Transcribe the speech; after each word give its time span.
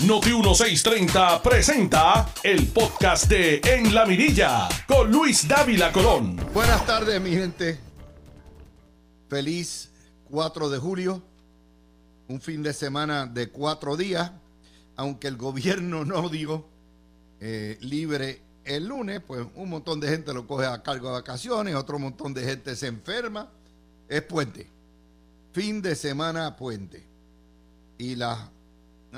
Noti 0.00 0.30
1630 0.30 1.40
presenta 1.40 2.28
el 2.42 2.66
podcast 2.66 3.26
de 3.28 3.60
En 3.64 3.94
la 3.94 4.04
Mirilla 4.04 4.68
con 4.86 5.10
Luis 5.10 5.46
Dávila 5.46 5.92
Colón. 5.92 6.36
Buenas 6.52 6.84
tardes, 6.84 7.20
mi 7.22 7.30
gente. 7.30 7.78
Feliz 9.30 9.92
4 10.24 10.68
de 10.68 10.78
julio. 10.78 11.22
Un 12.28 12.40
fin 12.40 12.62
de 12.62 12.72
semana 12.72 13.24
de 13.26 13.50
cuatro 13.50 13.96
días. 13.96 14.32
Aunque 14.96 15.28
el 15.28 15.36
gobierno 15.36 16.04
no 16.04 16.28
digo 16.28 16.68
eh, 17.40 17.78
libre 17.80 18.42
el 18.64 18.88
lunes, 18.88 19.20
pues 19.24 19.46
un 19.54 19.70
montón 19.70 20.00
de 20.00 20.08
gente 20.08 20.34
lo 20.34 20.46
coge 20.46 20.66
a 20.66 20.82
cargo 20.82 21.06
de 21.08 21.14
vacaciones, 21.14 21.74
otro 21.76 21.98
montón 21.98 22.34
de 22.34 22.44
gente 22.44 22.74
se 22.74 22.88
enferma. 22.88 23.48
Es 24.08 24.22
puente. 24.22 24.68
Fin 25.52 25.80
de 25.80 25.94
semana 25.94 26.56
puente. 26.56 27.06
Y 27.96 28.16
las 28.16 28.53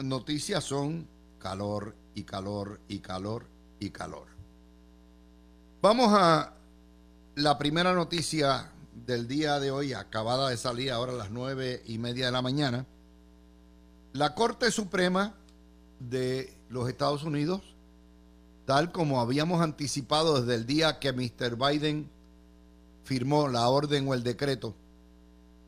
noticias 0.05 0.65
son 0.65 1.09
calor 1.39 1.95
y 2.15 2.25
calor 2.25 2.81
y 2.89 2.99
calor 2.99 3.47
y 3.79 3.91
calor. 3.91 4.27
Vamos 5.83 6.09
a 6.13 6.55
la 7.35 7.59
primera 7.59 7.93
noticia 7.95 8.73
del 9.07 9.29
día 9.29 9.61
de 9.61 9.71
hoy, 9.71 9.93
acabada 9.93 10.49
de 10.49 10.57
salir 10.57 10.91
ahora 10.91 11.13
a 11.13 11.17
las 11.17 11.31
nueve 11.31 11.83
y 11.87 11.99
media 11.99 12.27
de 12.27 12.33
la 12.33 12.43
mañana. 12.43 12.87
La 14.13 14.35
Corte 14.35 14.71
Suprema 14.71 15.35
de 16.01 16.57
los 16.71 16.89
Estados 16.89 17.23
Unidos, 17.23 17.63
tal 18.65 18.91
como 18.91 19.21
habíamos 19.21 19.61
anticipado 19.61 20.41
desde 20.41 20.55
el 20.55 20.67
día 20.67 20.99
que 20.99 21.13
Mr. 21.13 21.57
Biden 21.57 22.11
firmó 23.05 23.49
la 23.49 23.69
orden 23.69 24.09
o 24.09 24.15
el 24.15 24.23
decreto 24.23 24.75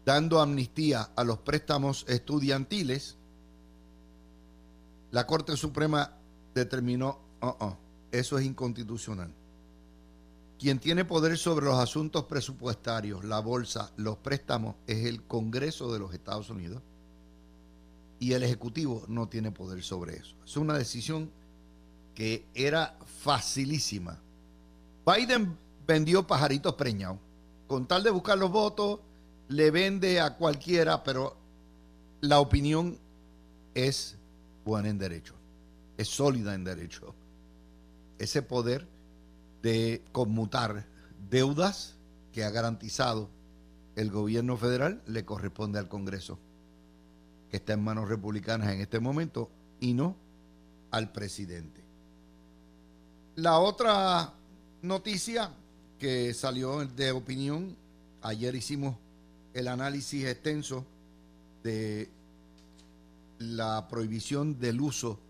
dando 0.09 0.41
amnistía 0.41 1.11
a 1.17 1.23
los 1.23 1.37
préstamos 1.41 2.07
estudiantiles, 2.09 3.18
la 5.11 5.27
Corte 5.27 5.57
Suprema 5.57 6.13
determinó, 6.55 7.19
oh, 7.41 7.57
oh, 7.61 7.77
eso 8.13 8.39
es 8.39 8.45
inconstitucional. 8.45 9.33
Quien 10.59 10.79
tiene 10.81 11.05
poder 11.05 11.39
sobre 11.39 11.67
los 11.67 11.79
asuntos 11.79 12.25
presupuestarios, 12.25 13.25
la 13.25 13.39
bolsa, 13.41 13.93
los 13.97 14.17
préstamos, 14.17 14.75
es 14.87 15.07
el 15.07 15.23
Congreso 15.23 15.93
de 15.93 16.01
los 16.01 16.13
Estados 16.13 16.51
Unidos 16.51 16.83
y 18.19 18.33
el 18.33 18.43
Ejecutivo 18.43 19.05
no 19.09 19.29
tiene 19.29 19.53
poder 19.53 19.83
sobre 19.83 20.17
eso. 20.17 20.35
Es 20.45 20.57
una 20.57 20.77
decisión 20.77 21.31
que 22.15 22.45
era 22.55 22.99
facilísima. 23.23 24.19
Biden 25.07 25.57
vendió 25.87 26.27
pajaritos 26.27 26.75
preñados. 26.75 27.19
Con 27.69 27.87
tal 27.87 28.03
de 28.03 28.11
buscar 28.11 28.37
los 28.37 28.51
votos, 28.51 29.01
le 29.49 29.71
vende 29.71 30.21
a 30.21 30.37
cualquiera, 30.37 31.05
pero 31.05 31.37
la 32.21 32.41
opinión 32.41 32.99
es 33.75 34.18
buena 34.69 34.91
en 34.91 34.99
derecho, 34.99 35.35
es 35.97 36.09
sólida 36.09 36.55
en 36.55 36.63
derecho. 36.63 37.15
Ese 38.19 38.43
poder 38.43 38.87
de 39.63 40.05
conmutar 40.13 40.87
deudas 41.31 41.97
que 42.33 42.45
ha 42.45 42.51
garantizado 42.51 43.31
el 43.97 44.11
gobierno 44.11 44.57
federal 44.57 45.03
le 45.07 45.25
corresponde 45.25 45.79
al 45.79 45.89
Congreso, 45.89 46.39
que 47.51 47.57
está 47.57 47.73
en 47.73 47.83
manos 47.83 48.09
republicanas 48.09 48.73
en 48.73 48.81
este 48.81 49.01
momento, 49.01 49.51
y 49.81 49.95
no 49.95 50.15
al 50.91 51.13
presidente. 51.13 51.83
La 53.37 53.59
otra 53.59 54.35
noticia 54.83 55.51
que 55.99 56.35
salió 56.35 56.85
de 56.85 57.11
opinión, 57.13 57.75
ayer 58.21 58.55
hicimos 58.55 58.97
el 59.55 59.69
análisis 59.69 60.25
extenso 60.27 60.85
de 61.63 62.11
la 63.39 63.87
prohibición 63.89 64.59
del 64.59 64.81
uso 64.81 65.21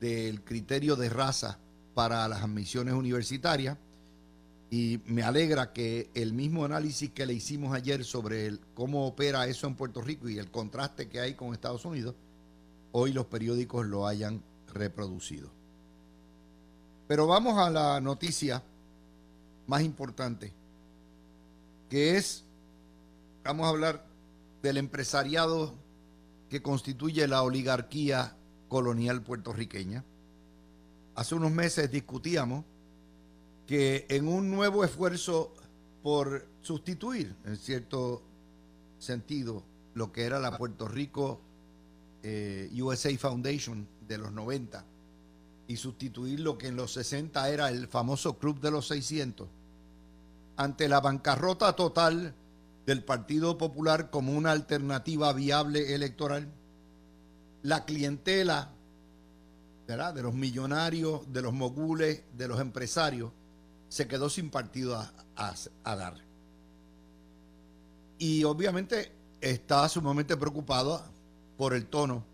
del 0.00 0.42
criterio 0.42 0.96
de 0.96 1.08
raza 1.08 1.58
para 1.94 2.26
las 2.28 2.42
admisiones 2.42 2.94
universitarias 2.94 3.78
y 4.70 5.00
me 5.04 5.22
alegra 5.22 5.72
que 5.72 6.10
el 6.14 6.32
mismo 6.32 6.64
análisis 6.64 7.10
que 7.10 7.26
le 7.26 7.34
hicimos 7.34 7.74
ayer 7.74 8.04
sobre 8.04 8.46
el, 8.46 8.60
cómo 8.74 9.06
opera 9.06 9.46
eso 9.46 9.66
en 9.66 9.74
Puerto 9.74 10.00
Rico 10.00 10.28
y 10.28 10.38
el 10.38 10.50
contraste 10.50 11.08
que 11.08 11.20
hay 11.20 11.34
con 11.34 11.52
Estados 11.52 11.84
Unidos, 11.84 12.14
hoy 12.92 13.12
los 13.12 13.26
periódicos 13.26 13.86
lo 13.86 14.06
hayan 14.06 14.42
reproducido. 14.72 15.50
Pero 17.06 17.26
vamos 17.26 17.58
a 17.58 17.68
la 17.68 18.00
noticia 18.00 18.62
más 19.66 19.82
importante, 19.82 20.52
que 21.90 22.16
es 22.16 22.44
vamos 23.44 23.66
a 23.66 23.70
hablar 23.70 24.06
del 24.62 24.78
empresariado 24.78 25.74
que 26.52 26.60
constituye 26.60 27.26
la 27.26 27.42
oligarquía 27.44 28.36
colonial 28.68 29.22
puertorriqueña. 29.22 30.04
Hace 31.14 31.34
unos 31.34 31.50
meses 31.50 31.90
discutíamos 31.90 32.66
que 33.66 34.04
en 34.10 34.28
un 34.28 34.50
nuevo 34.50 34.84
esfuerzo 34.84 35.54
por 36.02 36.46
sustituir, 36.60 37.34
en 37.46 37.56
cierto 37.56 38.20
sentido, 38.98 39.62
lo 39.94 40.12
que 40.12 40.24
era 40.24 40.38
la 40.38 40.58
Puerto 40.58 40.86
Rico 40.88 41.40
eh, 42.22 42.70
USA 42.82 43.16
Foundation 43.16 43.88
de 44.06 44.18
los 44.18 44.30
90 44.30 44.84
y 45.68 45.76
sustituir 45.78 46.40
lo 46.40 46.58
que 46.58 46.66
en 46.66 46.76
los 46.76 46.92
60 46.92 47.48
era 47.48 47.70
el 47.70 47.88
famoso 47.88 48.36
Club 48.36 48.60
de 48.60 48.72
los 48.72 48.88
600, 48.88 49.48
ante 50.58 50.86
la 50.86 51.00
bancarrota 51.00 51.74
total 51.74 52.34
del 52.86 53.04
Partido 53.04 53.58
Popular 53.58 54.10
como 54.10 54.32
una 54.32 54.50
alternativa 54.50 55.32
viable 55.32 55.94
electoral, 55.94 56.48
la 57.62 57.84
clientela 57.84 58.72
de 60.14 60.22
los 60.22 60.32
millonarios, 60.32 61.30
de 61.30 61.42
los 61.42 61.52
mogules, 61.52 62.22
de 62.34 62.48
los 62.48 62.60
empresarios, 62.60 63.30
se 63.88 64.08
quedó 64.08 64.30
sin 64.30 64.48
partido 64.48 64.96
a, 65.36 65.54
dar. 65.84 66.14
Y 68.18 68.42
obviamente 68.44 69.12
está 69.40 69.86
sumamente 69.90 70.34
preocupado 70.36 71.02
por 71.58 71.74
el 71.74 71.86
tono 71.86 72.24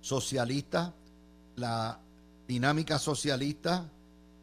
socialista, 0.00 0.92
la 1.54 2.00
dinámica 2.48 2.98
socialista, 2.98 3.88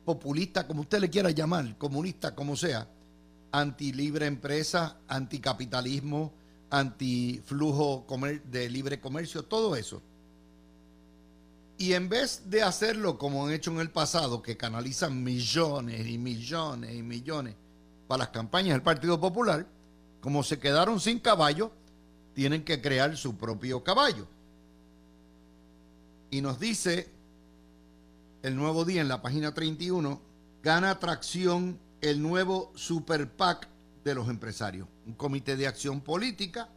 populista, 0.05 0.65
como 0.65 0.81
usted 0.81 0.99
le 1.01 1.09
quiera 1.09 1.31
llamar, 1.31 1.77
comunista, 1.77 2.33
como 2.33 2.55
sea, 2.55 2.87
anti 3.51 3.93
libre 3.93 4.25
empresa, 4.25 4.97
anticapitalismo, 5.07 6.33
antiflujo 6.69 8.05
de 8.45 8.69
libre 8.69 8.99
comercio, 8.99 9.43
todo 9.43 9.75
eso. 9.75 10.01
Y 11.77 11.93
en 11.93 12.09
vez 12.09 12.49
de 12.49 12.63
hacerlo 12.63 13.17
como 13.17 13.45
han 13.45 13.53
hecho 13.53 13.71
en 13.71 13.79
el 13.79 13.91
pasado, 13.91 14.41
que 14.41 14.57
canalizan 14.57 15.23
millones 15.23 16.07
y 16.07 16.17
millones 16.17 16.95
y 16.95 17.03
millones 17.03 17.55
para 18.07 18.19
las 18.19 18.29
campañas 18.29 18.73
del 18.73 18.81
Partido 18.81 19.19
Popular, 19.19 19.67
como 20.21 20.41
se 20.43 20.59
quedaron 20.59 20.99
sin 20.99 21.19
caballo, 21.19 21.71
tienen 22.33 22.63
que 22.63 22.81
crear 22.81 23.15
su 23.15 23.37
propio 23.37 23.83
caballo. 23.83 24.27
Y 26.31 26.41
nos 26.41 26.59
dice 26.59 27.09
el 28.41 28.55
nuevo 28.55 28.85
día 28.85 29.01
en 29.01 29.07
la 29.07 29.21
página 29.21 29.53
31, 29.53 30.19
gana 30.63 30.99
tracción 30.99 31.79
el 32.01 32.21
nuevo 32.21 32.71
Super 32.75 33.29
PAC 33.31 33.67
de 34.03 34.15
los 34.15 34.29
empresarios, 34.29 34.87
un 35.05 35.13
comité 35.13 35.55
de 35.55 35.67
acción 35.67 36.01
política 36.01 36.69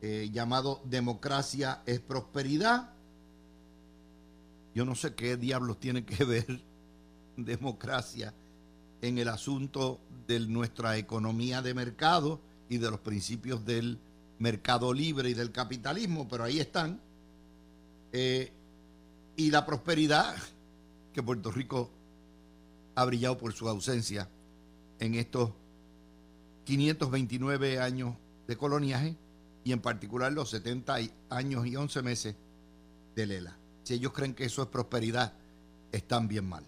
eh, 0.00 0.30
llamado 0.32 0.80
Democracia 0.84 1.82
es 1.86 2.00
Prosperidad. 2.00 2.90
Yo 4.74 4.84
no 4.84 4.96
sé 4.96 5.14
qué 5.14 5.36
diablos 5.36 5.78
tiene 5.78 6.04
que 6.04 6.24
ver 6.24 6.60
democracia 7.36 8.34
en 9.00 9.18
el 9.18 9.28
asunto 9.28 10.00
de 10.26 10.40
nuestra 10.40 10.96
economía 10.96 11.62
de 11.62 11.74
mercado 11.74 12.40
y 12.68 12.78
de 12.78 12.90
los 12.90 13.00
principios 13.00 13.64
del 13.64 13.98
mercado 14.38 14.92
libre 14.92 15.30
y 15.30 15.34
del 15.34 15.52
capitalismo, 15.52 16.26
pero 16.28 16.44
ahí 16.44 16.58
están. 16.58 17.00
Eh, 18.12 18.52
y 19.36 19.50
la 19.50 19.64
prosperidad 19.64 20.34
que 21.12 21.22
Puerto 21.22 21.50
Rico 21.50 21.90
ha 22.94 23.04
brillado 23.04 23.38
por 23.38 23.52
su 23.52 23.68
ausencia 23.68 24.28
en 24.98 25.14
estos 25.14 25.50
529 26.64 27.80
años 27.80 28.14
de 28.46 28.56
coloniaje 28.56 29.16
y 29.64 29.72
en 29.72 29.80
particular 29.80 30.32
los 30.32 30.50
70 30.50 30.96
años 31.30 31.66
y 31.66 31.76
11 31.76 32.02
meses 32.02 32.36
de 33.14 33.26
Lela. 33.26 33.56
Si 33.84 33.94
ellos 33.94 34.12
creen 34.12 34.34
que 34.34 34.44
eso 34.44 34.62
es 34.62 34.68
prosperidad, 34.68 35.32
están 35.90 36.28
bien 36.28 36.48
mal. 36.48 36.64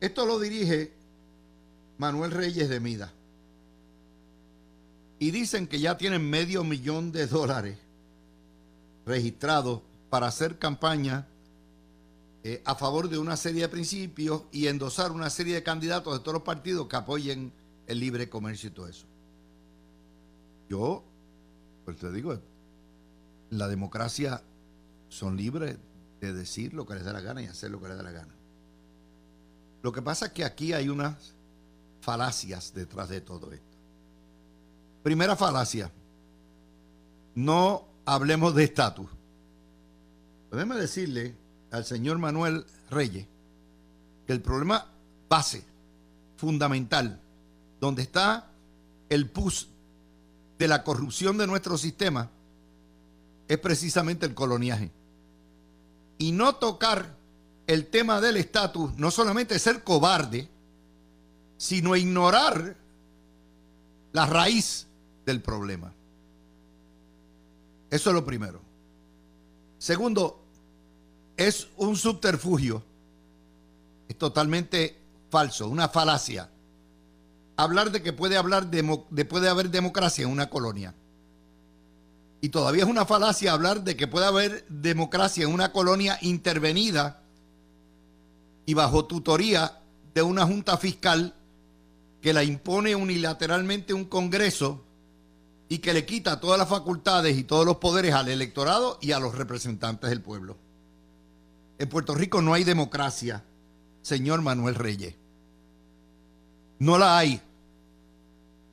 Esto 0.00 0.26
lo 0.26 0.38
dirige 0.38 0.92
Manuel 1.98 2.30
Reyes 2.30 2.68
de 2.68 2.80
Mida. 2.80 3.12
Y 5.18 5.30
dicen 5.30 5.66
que 5.66 5.80
ya 5.80 5.96
tienen 5.96 6.28
medio 6.28 6.62
millón 6.62 7.10
de 7.12 7.26
dólares 7.26 7.78
registrados 9.06 9.80
para 10.10 10.26
hacer 10.26 10.58
campaña 10.58 11.26
eh, 12.48 12.62
a 12.64 12.76
favor 12.76 13.08
de 13.08 13.18
una 13.18 13.36
serie 13.36 13.62
de 13.62 13.68
principios 13.68 14.42
y 14.52 14.68
endosar 14.68 15.10
una 15.10 15.30
serie 15.30 15.54
de 15.54 15.64
candidatos 15.64 16.12
de 16.12 16.20
todos 16.20 16.34
los 16.34 16.42
partidos 16.44 16.86
que 16.86 16.94
apoyen 16.94 17.52
el 17.88 17.98
libre 17.98 18.28
comercio 18.28 18.68
y 18.68 18.72
todo 18.72 18.86
eso. 18.86 19.04
Yo, 20.68 21.02
pues 21.84 21.96
te 21.96 22.12
digo, 22.12 22.38
la 23.50 23.66
democracia 23.66 24.44
son 25.08 25.36
libres 25.36 25.76
de 26.20 26.32
decir 26.32 26.72
lo 26.72 26.86
que 26.86 26.94
les 26.94 27.04
da 27.04 27.12
la 27.12 27.20
gana 27.20 27.42
y 27.42 27.46
hacer 27.46 27.68
lo 27.68 27.80
que 27.80 27.88
les 27.88 27.96
da 27.96 28.04
la 28.04 28.12
gana. 28.12 28.34
Lo 29.82 29.90
que 29.90 30.02
pasa 30.02 30.26
es 30.26 30.32
que 30.32 30.44
aquí 30.44 30.72
hay 30.72 30.88
unas 30.88 31.34
falacias 32.00 32.72
detrás 32.72 33.08
de 33.08 33.22
todo 33.22 33.52
esto. 33.52 33.76
Primera 35.02 35.34
falacia, 35.34 35.90
no 37.34 37.88
hablemos 38.04 38.54
de 38.54 38.62
estatus. 38.62 39.10
Déjeme 40.52 40.76
decirle 40.76 41.45
al 41.70 41.84
señor 41.84 42.18
Manuel 42.18 42.64
Reyes 42.90 43.26
que 44.26 44.32
el 44.32 44.42
problema 44.42 44.86
base, 45.28 45.64
fundamental, 46.36 47.20
donde 47.80 48.02
está 48.02 48.50
el 49.08 49.30
pus 49.30 49.68
de 50.58 50.68
la 50.68 50.82
corrupción 50.82 51.38
de 51.38 51.46
nuestro 51.46 51.78
sistema, 51.78 52.28
es 53.48 53.58
precisamente 53.58 54.26
el 54.26 54.34
coloniaje. 54.34 54.90
Y 56.18 56.32
no 56.32 56.56
tocar 56.56 57.14
el 57.66 57.86
tema 57.86 58.20
del 58.20 58.36
estatus, 58.36 58.96
no 58.96 59.10
solamente 59.10 59.58
ser 59.58 59.84
cobarde, 59.84 60.48
sino 61.56 61.94
ignorar 61.94 62.76
la 64.12 64.26
raíz 64.26 64.86
del 65.24 65.40
problema. 65.40 65.92
Eso 67.90 68.10
es 68.10 68.14
lo 68.14 68.24
primero. 68.24 68.60
Segundo, 69.78 70.45
es 71.36 71.68
un 71.76 71.96
subterfugio. 71.96 72.82
Es 74.08 74.16
totalmente 74.16 74.96
falso, 75.30 75.68
una 75.68 75.88
falacia. 75.88 76.50
Hablar 77.56 77.90
de 77.90 78.02
que 78.02 78.12
puede, 78.12 78.36
hablar 78.36 78.70
de, 78.70 79.24
puede 79.24 79.48
haber 79.48 79.70
democracia 79.70 80.24
en 80.24 80.30
una 80.30 80.48
colonia. 80.48 80.94
Y 82.40 82.50
todavía 82.50 82.84
es 82.84 82.88
una 82.88 83.06
falacia 83.06 83.52
hablar 83.52 83.82
de 83.82 83.96
que 83.96 84.06
puede 84.06 84.26
haber 84.26 84.66
democracia 84.68 85.44
en 85.44 85.52
una 85.52 85.72
colonia 85.72 86.18
intervenida 86.20 87.22
y 88.66 88.74
bajo 88.74 89.06
tutoría 89.06 89.80
de 90.14 90.22
una 90.22 90.46
junta 90.46 90.76
fiscal 90.76 91.34
que 92.20 92.32
la 92.32 92.44
impone 92.44 92.94
unilateralmente 92.94 93.94
un 93.94 94.04
Congreso 94.04 94.84
y 95.68 95.78
que 95.78 95.94
le 95.94 96.04
quita 96.04 96.40
todas 96.40 96.58
las 96.58 96.68
facultades 96.68 97.36
y 97.36 97.44
todos 97.44 97.64
los 97.64 97.76
poderes 97.76 98.14
al 98.14 98.28
electorado 98.28 98.98
y 99.00 99.12
a 99.12 99.18
los 99.18 99.34
representantes 99.34 100.10
del 100.10 100.20
pueblo. 100.20 100.56
En 101.78 101.88
Puerto 101.88 102.14
Rico 102.14 102.40
no 102.40 102.54
hay 102.54 102.64
democracia, 102.64 103.44
señor 104.02 104.42
Manuel 104.42 104.74
Reyes. 104.74 105.14
No 106.78 106.98
la 106.98 107.18
hay. 107.18 107.40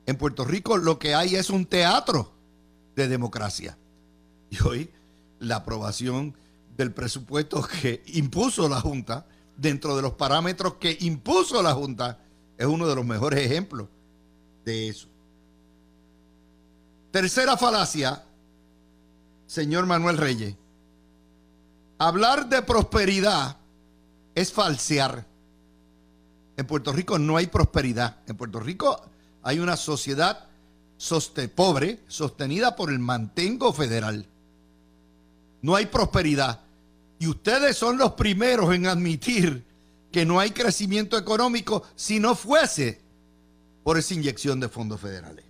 En 0.06 0.16
Puerto 0.16 0.44
Rico 0.44 0.76
lo 0.76 0.98
que 0.98 1.14
hay 1.14 1.36
es 1.36 1.50
un 1.50 1.66
teatro 1.66 2.32
de 2.96 3.08
democracia. 3.08 3.76
Y 4.50 4.62
hoy 4.62 4.90
la 5.38 5.56
aprobación 5.56 6.34
del 6.76 6.92
presupuesto 6.92 7.66
que 7.80 8.02
impuso 8.06 8.68
la 8.68 8.80
Junta, 8.80 9.26
dentro 9.56 9.96
de 9.96 10.02
los 10.02 10.14
parámetros 10.14 10.74
que 10.74 10.96
impuso 11.00 11.62
la 11.62 11.74
Junta, 11.74 12.18
es 12.56 12.66
uno 12.66 12.86
de 12.86 12.94
los 12.94 13.04
mejores 13.04 13.40
ejemplos 13.40 13.88
de 14.64 14.88
eso. 14.88 15.08
Tercera 17.10 17.56
falacia, 17.56 18.24
señor 19.46 19.86
Manuel 19.86 20.16
Reyes. 20.16 20.56
Hablar 21.98 22.48
de 22.48 22.62
prosperidad 22.62 23.56
es 24.34 24.52
falsear. 24.52 25.24
En 26.56 26.66
Puerto 26.66 26.92
Rico 26.92 27.18
no 27.18 27.36
hay 27.36 27.46
prosperidad. 27.46 28.18
En 28.26 28.36
Puerto 28.36 28.60
Rico 28.60 29.00
hay 29.42 29.58
una 29.58 29.76
sociedad 29.76 30.48
pobre 31.54 32.00
sostenida 32.08 32.76
por 32.76 32.90
el 32.90 32.98
mantengo 32.98 33.72
federal. 33.72 34.26
No 35.62 35.76
hay 35.76 35.86
prosperidad. 35.86 36.60
Y 37.18 37.26
ustedes 37.26 37.76
son 37.76 37.98
los 37.98 38.12
primeros 38.12 38.74
en 38.74 38.86
admitir 38.86 39.64
que 40.10 40.24
no 40.24 40.40
hay 40.40 40.50
crecimiento 40.50 41.16
económico 41.16 41.82
si 41.94 42.20
no 42.20 42.34
fuese 42.34 43.00
por 43.82 43.98
esa 43.98 44.14
inyección 44.14 44.60
de 44.60 44.68
fondos 44.68 45.00
federales. 45.00 45.44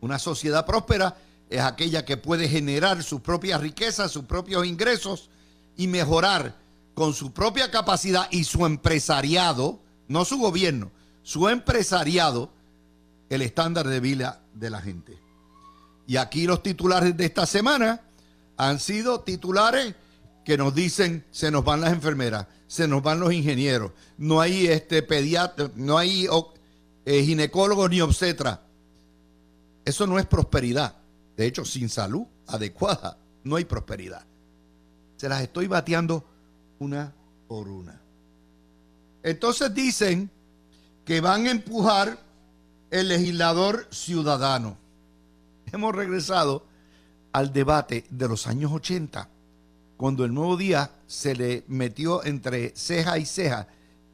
Una 0.00 0.18
sociedad 0.18 0.66
próspera 0.66 1.16
es 1.52 1.60
aquella 1.60 2.04
que 2.04 2.16
puede 2.16 2.48
generar 2.48 3.02
sus 3.02 3.20
propias 3.20 3.60
riquezas, 3.60 4.10
sus 4.10 4.24
propios 4.24 4.66
ingresos 4.66 5.28
y 5.76 5.86
mejorar 5.86 6.56
con 6.94 7.12
su 7.12 7.32
propia 7.32 7.70
capacidad 7.70 8.26
y 8.30 8.44
su 8.44 8.64
empresariado, 8.64 9.80
no 10.08 10.24
su 10.24 10.38
gobierno, 10.38 10.90
su 11.22 11.48
empresariado, 11.48 12.50
el 13.28 13.42
estándar 13.42 13.86
de 13.86 14.00
vida 14.00 14.40
de 14.54 14.70
la 14.70 14.80
gente. 14.80 15.18
Y 16.06 16.16
aquí 16.16 16.46
los 16.46 16.62
titulares 16.62 17.16
de 17.16 17.24
esta 17.24 17.46
semana 17.46 18.00
han 18.56 18.80
sido 18.80 19.20
titulares 19.20 19.94
que 20.44 20.56
nos 20.56 20.74
dicen 20.74 21.24
se 21.30 21.50
nos 21.50 21.64
van 21.64 21.80
las 21.80 21.92
enfermeras, 21.92 22.46
se 22.66 22.88
nos 22.88 23.02
van 23.02 23.20
los 23.20 23.32
ingenieros, 23.32 23.92
no 24.16 24.40
hay 24.40 24.66
este 24.66 25.02
pediatra, 25.02 25.70
no 25.76 25.98
hay 25.98 26.28
eh, 27.04 27.22
ginecólogos 27.22 27.90
ni 27.90 28.00
obstetra. 28.00 28.62
Eso 29.84 30.06
no 30.06 30.18
es 30.18 30.26
prosperidad. 30.26 31.01
De 31.42 31.48
hecho, 31.48 31.64
sin 31.64 31.88
salud 31.88 32.22
adecuada 32.46 33.18
no 33.42 33.56
hay 33.56 33.64
prosperidad. 33.64 34.24
Se 35.16 35.28
las 35.28 35.42
estoy 35.42 35.66
bateando 35.66 36.24
una 36.78 37.12
por 37.48 37.66
una. 37.66 38.00
Entonces 39.24 39.74
dicen 39.74 40.30
que 41.04 41.20
van 41.20 41.48
a 41.48 41.50
empujar 41.50 42.16
el 42.92 43.08
legislador 43.08 43.88
ciudadano. 43.90 44.76
Hemos 45.72 45.92
regresado 45.92 46.64
al 47.32 47.52
debate 47.52 48.04
de 48.08 48.28
los 48.28 48.46
años 48.46 48.70
80 48.70 49.28
cuando 49.96 50.24
el 50.24 50.32
nuevo 50.32 50.56
día 50.56 50.92
se 51.08 51.34
le 51.34 51.64
metió 51.66 52.24
entre 52.24 52.72
ceja 52.76 53.18
y 53.18 53.26
ceja 53.26 53.66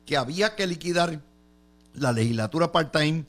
que 0.06 0.16
había 0.16 0.56
que 0.56 0.66
liquidar 0.66 1.20
la 1.92 2.10
legislatura 2.10 2.72
part-time 2.72 3.26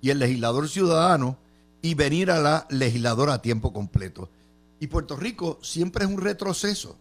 y 0.00 0.10
el 0.10 0.20
legislador 0.20 0.68
ciudadano 0.68 1.36
y 1.82 1.94
venir 1.94 2.30
a 2.30 2.40
la 2.40 2.66
legisladora 2.70 3.34
a 3.34 3.42
tiempo 3.42 3.72
completo. 3.72 4.28
Y 4.78 4.86
Puerto 4.86 5.16
Rico 5.16 5.58
siempre 5.62 6.04
es 6.04 6.10
un 6.10 6.20
retroceso. 6.20 6.96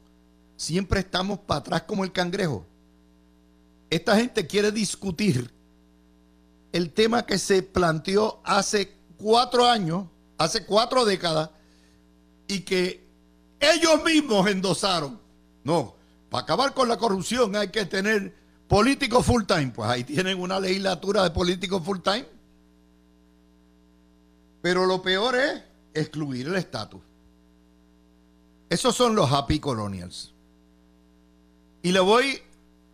Siempre 0.56 1.00
estamos 1.00 1.40
para 1.40 1.60
atrás 1.62 1.84
como 1.84 2.04
el 2.04 2.12
cangrejo. 2.12 2.66
Esta 3.90 4.16
gente 4.18 4.46
quiere 4.46 4.72
discutir 4.72 5.52
el 6.72 6.92
tema 6.92 7.26
que 7.26 7.38
se 7.38 7.64
planteó 7.64 8.42
hace 8.44 8.96
cuatro 9.18 9.66
años, 9.66 10.06
hace 10.38 10.66
cuatro 10.66 11.06
décadas, 11.06 11.50
y 12.48 12.62
que 12.62 13.04
ellos 13.60 14.04
mismos 14.04 14.48
endosaron. 14.50 15.20
No, 15.64 15.95
para 16.30 16.44
acabar 16.44 16.74
con 16.74 16.88
la 16.88 16.98
corrupción 16.98 17.56
hay 17.56 17.69
que 17.69 17.86
tener 17.86 18.36
políticos 18.68 19.26
full 19.26 19.44
time. 19.44 19.71
Pues 19.74 19.90
ahí 19.90 20.04
tienen 20.04 20.40
una 20.40 20.59
legislatura 20.59 21.24
de 21.24 21.31
políticos 21.31 21.81
full 21.83 22.00
time. 22.00 22.26
Pero 24.61 24.85
lo 24.85 25.01
peor 25.01 25.35
es 25.35 25.63
excluir 25.94 26.47
el 26.47 26.56
estatus. 26.56 27.01
Esos 28.69 28.95
son 28.95 29.16
los 29.16 29.31
happy 29.31 29.59
colonials. 29.59 30.33
Y 31.81 31.92
le 31.92 31.99
voy, 31.99 32.42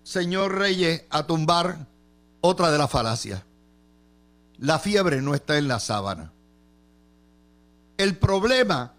señor 0.03 0.55
Reyes, 0.55 1.03
a 1.09 1.25
tumbar 1.25 1.87
otra 2.41 2.71
de 2.71 2.77
las 2.77 2.89
falacias. 2.89 3.43
La 4.57 4.79
fiebre 4.79 5.21
no 5.21 5.33
está 5.33 5.57
en 5.57 5.67
la 5.67 5.79
sábana. 5.79 6.31
El 7.97 8.17
problema 8.17 8.93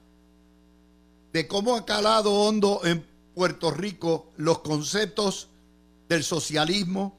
de 1.32 1.46
cómo 1.46 1.76
ha 1.76 1.84
calado 1.86 2.32
hondo 2.32 2.80
en 2.84 3.06
Puerto 3.34 3.70
Rico 3.70 4.32
los 4.36 4.60
conceptos 4.60 5.48
del 6.08 6.24
socialismo, 6.24 7.18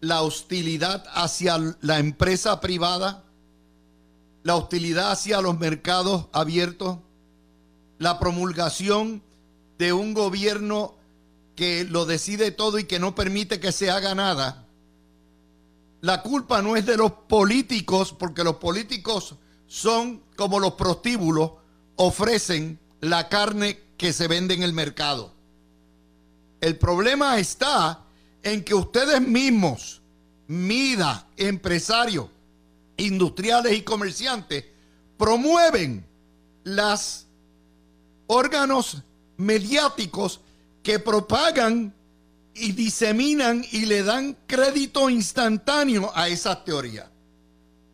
la 0.00 0.22
hostilidad 0.22 1.04
hacia 1.12 1.58
la 1.80 1.98
empresa 1.98 2.60
privada, 2.60 3.24
la 4.46 4.54
hostilidad 4.54 5.10
hacia 5.10 5.40
los 5.40 5.58
mercados 5.58 6.26
abiertos, 6.32 6.98
la 7.98 8.20
promulgación 8.20 9.20
de 9.76 9.92
un 9.92 10.14
gobierno 10.14 10.94
que 11.56 11.82
lo 11.82 12.06
decide 12.06 12.52
todo 12.52 12.78
y 12.78 12.84
que 12.84 13.00
no 13.00 13.16
permite 13.16 13.58
que 13.58 13.72
se 13.72 13.90
haga 13.90 14.14
nada. 14.14 14.64
La 16.00 16.22
culpa 16.22 16.62
no 16.62 16.76
es 16.76 16.86
de 16.86 16.96
los 16.96 17.10
políticos, 17.10 18.14
porque 18.16 18.44
los 18.44 18.58
políticos 18.58 19.34
son 19.66 20.22
como 20.36 20.60
los 20.60 20.74
prostíbulos, 20.74 21.50
ofrecen 21.96 22.78
la 23.00 23.28
carne 23.28 23.80
que 23.98 24.12
se 24.12 24.28
vende 24.28 24.54
en 24.54 24.62
el 24.62 24.72
mercado. 24.72 25.32
El 26.60 26.78
problema 26.78 27.40
está 27.40 28.04
en 28.44 28.62
que 28.62 28.76
ustedes 28.76 29.20
mismos, 29.20 30.02
MIDA, 30.46 31.26
empresarios, 31.36 32.28
industriales 32.96 33.72
y 33.74 33.82
comerciantes, 33.82 34.64
promueven 35.16 36.06
los 36.64 37.26
órganos 38.26 39.02
mediáticos 39.36 40.40
que 40.82 40.98
propagan 40.98 41.94
y 42.54 42.72
diseminan 42.72 43.64
y 43.70 43.86
le 43.86 44.02
dan 44.02 44.36
crédito 44.46 45.10
instantáneo 45.10 46.10
a 46.14 46.28
esas 46.28 46.64
teorías. 46.64 47.06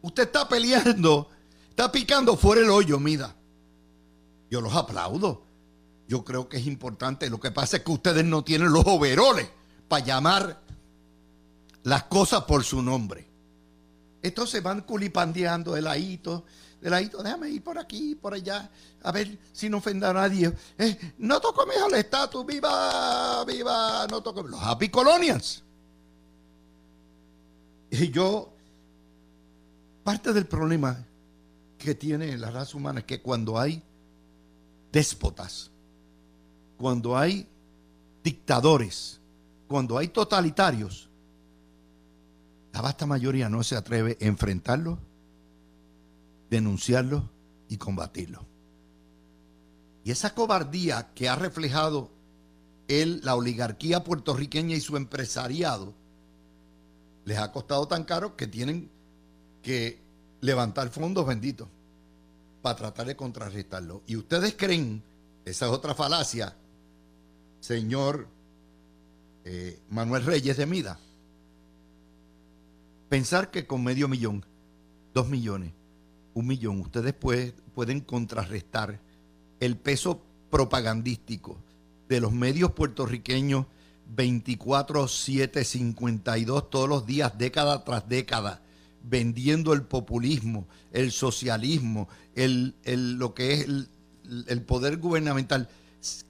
Usted 0.03 0.25
está 0.25 0.49
peleando, 0.49 1.29
está 1.71 1.91
picando 1.91 2.37
fuera 2.37 2.63
el 2.63 2.71
hoyo, 2.71 2.99
mida. 2.99 3.35
Yo 4.51 4.61
los 4.61 4.75
aplaudo. 4.75 5.45
yo 6.07 6.25
creo 6.25 6.49
que 6.49 6.59
es 6.59 6.67
importante. 6.67 7.31
Lo 7.31 7.41
que 7.41 7.51
pasa 7.51 7.79
es 7.79 7.83
que 7.85 7.91
ustedes 7.91 8.25
no 8.25 8.45
tienen 8.45 8.71
los 8.71 8.85
overoles 8.87 9.49
para 9.89 10.05
llamar 10.05 10.61
las 11.83 12.05
cosas 12.05 12.43
por 12.45 12.63
su 12.63 12.83
nombre. 12.83 13.32
Entonces 14.23 14.63
van 14.63 14.83
culipandeando 14.83 15.77
el 15.77 15.87
ahito, 15.87 16.45
el 16.81 16.95
ahito, 16.95 17.23
déjame 17.23 17.51
ir 17.51 17.63
por 17.63 17.79
aquí, 17.79 18.15
por 18.15 18.35
allá, 18.35 18.71
a 19.03 19.13
ver 19.13 19.39
si 19.53 19.69
no 19.69 19.79
ofenda 19.79 20.11
a 20.11 20.13
nadie. 20.13 20.53
Eh, 20.79 21.15
no 21.19 21.41
toco 21.41 21.67
mejor 21.67 21.93
el 21.93 22.01
estatus, 22.01 22.47
viva, 22.47 23.45
viva, 23.45 24.07
no 24.09 24.23
toco 24.23 24.43
los 24.43 24.61
happy 24.61 24.89
colonials. 24.89 25.63
Y 27.91 28.11
yo, 28.11 28.53
parte 30.05 30.33
del 30.33 30.47
problema 30.47 31.05
que 31.79 31.95
tiene 31.95 32.39
la 32.39 32.51
raza 32.51 32.77
humana 32.77 33.01
es 33.01 33.07
que 33.07 33.21
cuando 33.21 33.59
hay 33.59 33.83
déspotas, 34.93 35.71
cuando 36.79 37.17
hay 37.17 37.47
dictadores, 38.23 39.21
cuando 39.67 39.99
hay 39.99 40.09
totalitarios, 40.09 41.09
la 42.73 42.81
vasta 42.81 43.07
mayoría 43.07 43.49
no 43.49 43.63
se 43.63 43.77
atreve 43.77 44.17
a 44.21 44.25
enfrentarlo, 44.25 44.99
denunciarlo 46.51 47.31
y 47.69 47.77
combatirlo. 47.77 48.47
Y 50.05 50.11
esa 50.11 50.35
cobardía 50.35 51.13
que 51.15 51.29
ha 51.29 51.37
reflejado 51.37 52.11
él, 52.89 53.21
la 53.23 53.37
oligarquía 53.37 54.05
puertorriqueña 54.05 54.75
y 54.75 54.81
su 54.81 54.97
empresariado, 54.97 55.95
les 57.25 57.39
ha 57.39 57.53
costado 57.53 57.87
tan 57.87 58.05
caro 58.05 58.37
que 58.37 58.47
tienen 58.47 58.91
que 59.63 60.01
levantar 60.41 60.89
fondos 60.91 61.27
benditos 61.27 61.69
para 62.63 62.77
tratar 62.77 63.07
de 63.07 63.17
contrarrestarlo. 63.17 64.03
Y 64.07 64.17
ustedes 64.17 64.55
creen, 64.57 65.03
esa 65.45 65.67
es 65.67 65.73
otra 65.73 65.95
falacia, 65.95 66.57
señor 67.61 68.27
eh, 69.45 69.81
Manuel 69.89 70.25
Reyes 70.25 70.57
de 70.57 70.67
Mida, 70.67 70.99
pensar 73.13 73.51
que 73.51 73.67
con 73.67 73.85
medio 73.85 74.09
millón, 74.09 74.43
dos 75.13 75.29
millones, 75.29 75.75
un 76.33 76.47
millón, 76.47 76.81
ustedes 76.81 77.13
pueden 77.13 78.01
contrarrestar 78.01 79.01
el 79.61 79.77
peso 79.77 80.23
propagandístico 80.49 81.59
de 82.09 82.21
los 82.21 82.33
medios 82.33 82.71
puertorriqueños 82.71 83.67
24, 84.17 85.09
7, 85.09 85.63
52 85.63 86.71
todos 86.71 86.89
los 86.89 87.05
días, 87.05 87.37
década 87.37 87.85
tras 87.85 88.09
década, 88.09 88.63
vendiendo 89.03 89.75
el 89.75 89.83
populismo, 89.83 90.67
el 90.91 91.13
socialismo, 91.13 92.09
el, 92.35 92.75
lo 93.19 93.35
que 93.35 93.53
es 93.53 93.65
el, 93.67 93.89
el 94.47 94.63
poder 94.63 94.97
gubernamental. 94.97 95.69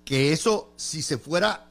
Que 0.05 0.33
eso, 0.33 0.73
si 0.75 1.01
se 1.01 1.17
fuera 1.17 1.69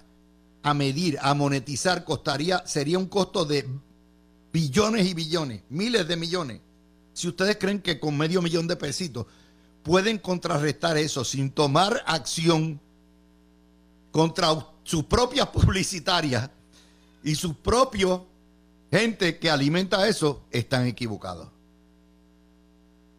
a 0.64 0.74
medir, 0.74 1.18
a 1.22 1.34
monetizar, 1.34 2.06
costaría, 2.06 2.66
sería 2.66 2.98
un 2.98 3.08
costo 3.08 3.44
de 3.44 3.68
billones 4.52 5.08
y 5.08 5.14
billones, 5.14 5.64
miles 5.70 6.08
de 6.08 6.16
millones. 6.16 6.62
Si 7.14 7.28
ustedes 7.28 7.58
creen 7.58 7.82
que 7.82 8.00
con 8.00 8.18
medio 8.18 8.42
millón 8.42 8.68
de 8.68 8.76
pesitos 8.76 9.26
pueden 9.84 10.18
contrarrestar 10.18 10.98
eso 10.98 11.24
sin 11.24 11.52
tomar 11.52 12.04
acción 12.06 12.80
contra 14.12 14.68
sus 14.84 15.04
propias 15.06 15.48
publicitarias 15.48 16.50
y 17.24 17.36
sus 17.36 17.56
propios 17.56 18.22
gente 18.92 19.40
que 19.40 19.50
alimenta 19.50 20.08
eso, 20.08 20.44
están 20.52 20.86
equivocados. 20.86 21.48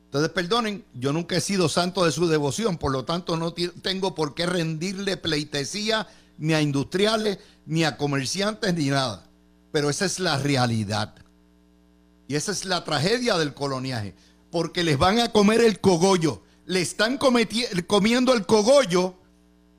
Entonces, 0.04 0.30
perdonen, 0.30 0.84
yo 0.92 1.10
nunca 1.14 1.36
he 1.36 1.40
sido 1.40 1.70
santo 1.70 2.04
de 2.04 2.12
su 2.12 2.28
devoción, 2.28 2.76
por 2.76 2.92
lo 2.92 3.06
tanto 3.06 3.38
no 3.38 3.54
tengo 3.54 4.14
por 4.14 4.34
qué 4.34 4.44
rendirle 4.44 5.16
pleitesía 5.16 6.06
ni 6.36 6.52
a 6.52 6.60
industriales, 6.60 7.38
ni 7.64 7.84
a 7.84 7.96
comerciantes, 7.96 8.74
ni 8.74 8.88
nada. 8.88 9.24
Pero 9.72 9.88
esa 9.88 10.04
es 10.04 10.18
la 10.18 10.36
realidad. 10.36 11.14
Y 12.32 12.34
esa 12.34 12.52
es 12.52 12.64
la 12.64 12.82
tragedia 12.82 13.36
del 13.36 13.52
coloniaje. 13.52 14.14
Porque 14.50 14.82
les 14.82 14.96
van 14.96 15.20
a 15.20 15.30
comer 15.30 15.60
el 15.60 15.80
cogollo. 15.80 16.40
Le 16.64 16.80
están 16.80 17.18
comiendo 17.18 18.32
el 18.32 18.46
cogollo 18.46 19.16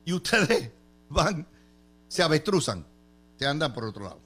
y 0.04 0.12
ustedes 0.12 0.70
van, 1.08 1.48
se 2.06 2.22
avestruzan, 2.22 2.86
se 3.36 3.44
andan 3.44 3.74
por 3.74 3.82
otro 3.82 4.04
lado. 4.04 4.20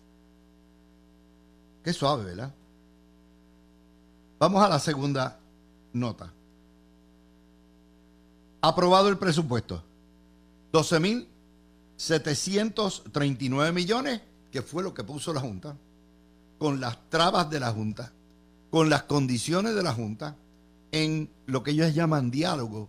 Qué 1.82 1.94
suave, 1.94 2.25
¿verdad? 2.25 2.54
Vamos 4.38 4.62
a 4.62 4.68
la 4.68 4.78
segunda 4.78 5.40
nota. 5.94 6.30
Aprobado 8.61 9.08
el 9.08 9.16
presupuesto. 9.16 9.82
12.739 10.75 13.73
millones, 13.73 14.20
que 14.52 14.61
fue 14.61 14.82
lo 14.82 14.92
que 14.92 15.02
puso 15.02 15.32
la 15.32 15.40
Junta 15.40 15.75
con 16.58 16.80
las 16.80 17.08
trabas 17.08 17.49
de 17.49 17.61
la 17.61 17.73
Junta, 17.73 18.12
con 18.71 18.91
las 18.91 19.05
condiciones 19.05 19.75
de 19.75 19.83
la 19.83 19.95
Junta, 19.95 20.37
en 20.93 21.31
lo 21.47 21.63
que 21.63 21.73
ellos 21.73 21.95
llaman 21.95 22.31
diálogo. 22.31 22.89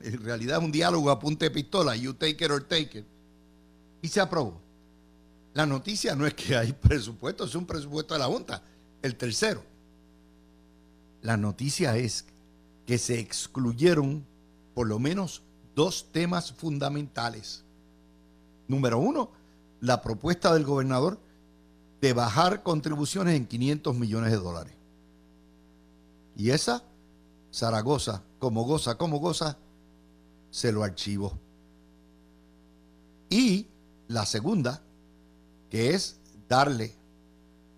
En 0.00 0.22
realidad 0.22 0.62
un 0.62 0.72
diálogo 0.72 1.10
a 1.10 1.18
punta 1.18 1.44
de 1.44 1.50
pistola, 1.50 1.96
you 1.96 2.14
take 2.14 2.44
it 2.44 2.50
or 2.50 2.62
take 2.62 2.98
it. 2.98 3.06
Y 4.00 4.08
se 4.08 4.20
aprobó. 4.20 4.60
La 5.54 5.66
noticia 5.66 6.14
no 6.14 6.26
es 6.26 6.34
que 6.34 6.56
hay 6.56 6.72
presupuesto, 6.72 7.44
es 7.44 7.54
un 7.54 7.66
presupuesto 7.66 8.14
de 8.14 8.20
la 8.20 8.26
Junta, 8.26 8.62
el 9.02 9.16
tercero. 9.16 9.62
La 11.22 11.36
noticia 11.36 11.96
es 11.96 12.26
que 12.86 12.96
se 12.96 13.18
excluyeron 13.18 14.24
por 14.74 14.86
lo 14.86 14.98
menos 14.98 15.42
dos 15.74 16.12
temas 16.12 16.52
fundamentales. 16.52 17.64
Número 18.68 18.98
uno, 18.98 19.30
la 19.80 20.00
propuesta 20.00 20.54
del 20.54 20.64
gobernador 20.64 21.18
de 22.00 22.12
bajar 22.12 22.62
contribuciones 22.62 23.34
en 23.34 23.46
500 23.46 23.96
millones 23.96 24.30
de 24.30 24.36
dólares. 24.38 24.77
Y 26.38 26.50
esa, 26.50 26.84
Zaragoza, 27.52 28.22
como 28.38 28.62
goza, 28.62 28.96
como 28.96 29.18
goza, 29.18 29.58
se 30.50 30.70
lo 30.70 30.84
archivó. 30.84 31.36
Y 33.28 33.66
la 34.06 34.24
segunda, 34.24 34.80
que 35.68 35.94
es 35.94 36.20
darle 36.48 36.94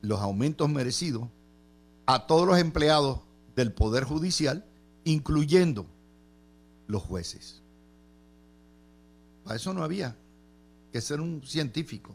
los 0.02 0.20
aumentos 0.20 0.68
merecidos 0.68 1.26
a 2.04 2.26
todos 2.26 2.46
los 2.46 2.58
empleados 2.58 3.20
del 3.56 3.72
Poder 3.72 4.04
Judicial, 4.04 4.66
incluyendo 5.04 5.86
los 6.86 7.02
jueces. 7.02 7.62
Para 9.42 9.56
eso 9.56 9.72
no 9.72 9.82
había 9.82 10.18
que 10.92 11.00
ser 11.00 11.22
un 11.22 11.42
científico 11.46 12.14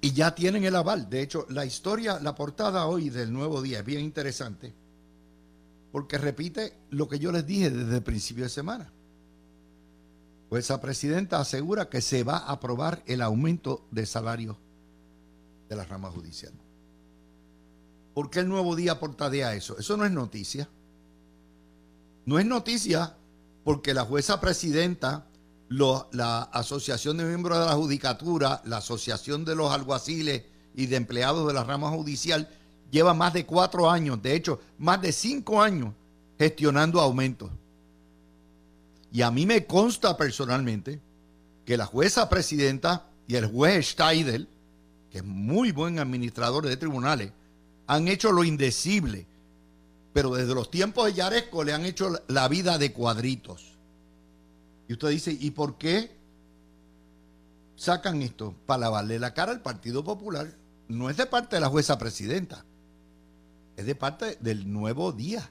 y 0.00 0.12
ya 0.12 0.34
tienen 0.34 0.64
el 0.64 0.76
aval. 0.76 1.08
De 1.08 1.22
hecho, 1.22 1.46
la 1.48 1.64
historia, 1.64 2.18
la 2.20 2.34
portada 2.34 2.86
hoy 2.86 3.10
del 3.10 3.32
nuevo 3.32 3.62
día 3.62 3.80
es 3.80 3.84
bien 3.84 4.00
interesante 4.00 4.74
porque 5.96 6.18
repite 6.18 6.74
lo 6.90 7.08
que 7.08 7.18
yo 7.18 7.32
les 7.32 7.46
dije 7.46 7.70
desde 7.70 7.96
el 7.96 8.02
principio 8.02 8.44
de 8.44 8.50
semana. 8.50 8.92
Pues 10.50 10.68
la 10.68 10.80
presidenta 10.80 11.40
asegura 11.40 11.88
que 11.88 12.02
se 12.02 12.22
va 12.22 12.36
a 12.36 12.52
aprobar 12.52 13.02
el 13.06 13.22
aumento 13.22 13.86
de 13.90 14.04
salario 14.04 14.58
de 15.68 15.74
la 15.74 15.84
rama 15.84 16.10
judicial. 16.10 16.52
¿Por 18.12 18.30
qué 18.30 18.40
el 18.40 18.48
nuevo 18.48 18.76
día 18.76 19.00
portadea 19.00 19.54
eso? 19.54 19.78
Eso 19.78 19.96
no 19.96 20.04
es 20.04 20.12
noticia. 20.12 20.68
No 22.26 22.38
es 22.38 22.44
noticia 22.44 23.16
porque 23.64 23.94
la 23.94 24.04
jueza 24.04 24.40
presidenta 24.40 25.26
la 25.68 26.42
Asociación 26.52 27.16
de 27.16 27.24
Miembros 27.24 27.58
de 27.58 27.66
la 27.66 27.72
Judicatura, 27.72 28.62
la 28.64 28.78
Asociación 28.78 29.44
de 29.44 29.56
los 29.56 29.72
Alguaciles 29.72 30.42
y 30.74 30.86
de 30.86 30.96
Empleados 30.96 31.46
de 31.46 31.54
la 31.54 31.64
Rama 31.64 31.90
Judicial, 31.90 32.48
lleva 32.90 33.14
más 33.14 33.32
de 33.32 33.46
cuatro 33.46 33.90
años, 33.90 34.22
de 34.22 34.34
hecho, 34.34 34.60
más 34.78 35.00
de 35.02 35.12
cinco 35.12 35.60
años 35.60 35.92
gestionando 36.38 37.00
aumentos. 37.00 37.50
Y 39.10 39.22
a 39.22 39.30
mí 39.30 39.46
me 39.46 39.66
consta 39.66 40.16
personalmente 40.16 41.00
que 41.64 41.76
la 41.76 41.86
jueza 41.86 42.28
presidenta 42.28 43.06
y 43.26 43.36
el 43.36 43.46
juez 43.46 43.90
Steidel, 43.90 44.48
que 45.10 45.18
es 45.18 45.24
muy 45.24 45.72
buen 45.72 45.98
administrador 45.98 46.66
de 46.66 46.76
tribunales, 46.76 47.32
han 47.86 48.08
hecho 48.08 48.32
lo 48.32 48.44
indecible, 48.44 49.26
pero 50.12 50.34
desde 50.34 50.54
los 50.54 50.70
tiempos 50.70 51.06
de 51.06 51.14
Yaresco 51.14 51.64
le 51.64 51.72
han 51.72 51.84
hecho 51.84 52.12
la 52.28 52.48
vida 52.48 52.78
de 52.78 52.92
cuadritos. 52.92 53.75
Y 54.88 54.92
usted 54.92 55.08
dice, 55.08 55.36
¿y 55.38 55.50
por 55.50 55.78
qué 55.78 56.16
sacan 57.76 58.22
esto? 58.22 58.54
Para 58.66 58.82
lavarle 58.82 59.18
la 59.18 59.34
cara 59.34 59.52
al 59.52 59.62
Partido 59.62 60.04
Popular. 60.04 60.54
No 60.88 61.10
es 61.10 61.16
de 61.16 61.26
parte 61.26 61.56
de 61.56 61.60
la 61.60 61.68
jueza 61.68 61.98
presidenta, 61.98 62.64
es 63.76 63.86
de 63.86 63.94
parte 63.94 64.38
del 64.40 64.72
nuevo 64.72 65.12
día. 65.12 65.50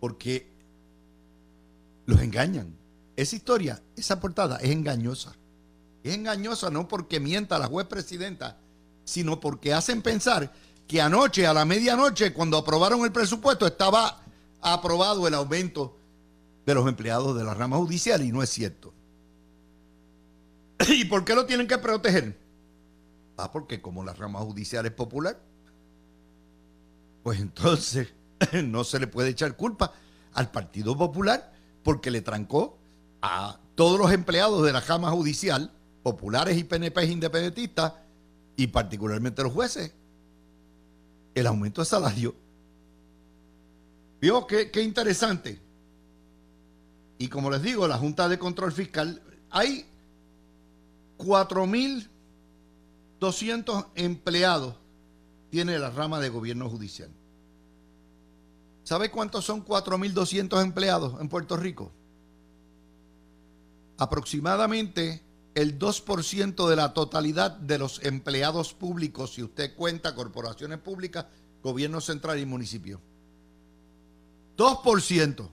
Porque 0.00 0.50
los 2.06 2.20
engañan. 2.20 2.76
Esa 3.16 3.36
historia, 3.36 3.82
esa 3.96 4.20
portada 4.20 4.58
es 4.58 4.70
engañosa. 4.70 5.34
Es 6.02 6.14
engañosa 6.14 6.70
no 6.70 6.86
porque 6.86 7.18
mienta 7.18 7.58
la 7.58 7.66
juez 7.66 7.86
presidenta, 7.86 8.58
sino 9.04 9.40
porque 9.40 9.74
hacen 9.74 10.02
pensar 10.02 10.52
que 10.86 11.00
anoche, 11.00 11.46
a 11.46 11.52
la 11.52 11.64
medianoche, 11.64 12.32
cuando 12.32 12.58
aprobaron 12.58 13.04
el 13.04 13.12
presupuesto, 13.12 13.66
estaba 13.66 14.22
aprobado 14.60 15.26
el 15.26 15.34
aumento 15.34 15.95
de 16.66 16.74
los 16.74 16.86
empleados 16.88 17.36
de 17.38 17.44
la 17.44 17.54
rama 17.54 17.76
judicial 17.76 18.22
y 18.22 18.32
no 18.32 18.42
es 18.42 18.50
cierto. 18.50 18.92
¿Y 20.88 21.04
por 21.04 21.24
qué 21.24 21.34
lo 21.34 21.46
tienen 21.46 21.68
que 21.68 21.78
proteger? 21.78 22.38
Ah, 23.38 23.50
porque 23.52 23.80
como 23.80 24.04
la 24.04 24.12
rama 24.12 24.40
judicial 24.40 24.84
es 24.84 24.92
popular, 24.92 25.40
pues 27.22 27.40
entonces 27.40 28.08
no 28.64 28.82
se 28.82 28.98
le 28.98 29.06
puede 29.06 29.30
echar 29.30 29.56
culpa 29.56 29.92
al 30.34 30.50
Partido 30.50 30.96
Popular 30.96 31.52
porque 31.82 32.10
le 32.10 32.20
trancó 32.20 32.78
a 33.22 33.58
todos 33.76 33.98
los 33.98 34.10
empleados 34.12 34.64
de 34.64 34.72
la 34.72 34.80
rama 34.80 35.10
judicial, 35.10 35.70
populares 36.02 36.56
y 36.56 36.64
PNP 36.64 37.04
independentistas, 37.04 37.92
y 38.56 38.66
particularmente 38.68 39.42
los 39.42 39.52
jueces, 39.52 39.92
el 41.34 41.46
aumento 41.46 41.82
de 41.82 41.84
salario. 41.84 42.34
¿Vio 44.20 44.46
qué, 44.46 44.70
qué 44.70 44.82
interesante? 44.82 45.65
Y 47.18 47.28
como 47.28 47.50
les 47.50 47.62
digo, 47.62 47.88
la 47.88 47.98
Junta 47.98 48.28
de 48.28 48.38
Control 48.38 48.72
Fiscal, 48.72 49.22
hay 49.50 49.86
4.200 51.18 53.86
empleados 53.94 54.76
tiene 55.50 55.78
la 55.78 55.90
rama 55.90 56.20
de 56.20 56.28
gobierno 56.28 56.68
judicial. 56.68 57.10
¿Sabe 58.84 59.10
cuántos 59.10 59.44
son 59.44 59.64
4.200 59.64 60.62
empleados 60.62 61.20
en 61.20 61.28
Puerto 61.28 61.56
Rico? 61.56 61.92
Aproximadamente 63.98 65.22
el 65.54 65.78
2% 65.78 66.68
de 66.68 66.76
la 66.76 66.92
totalidad 66.92 67.52
de 67.52 67.78
los 67.78 68.04
empleados 68.04 68.74
públicos, 68.74 69.32
si 69.32 69.42
usted 69.42 69.74
cuenta 69.74 70.14
corporaciones 70.14 70.78
públicas, 70.78 71.24
gobierno 71.62 72.02
central 72.02 72.38
y 72.38 72.44
municipio. 72.44 73.00
2%. 74.58 75.48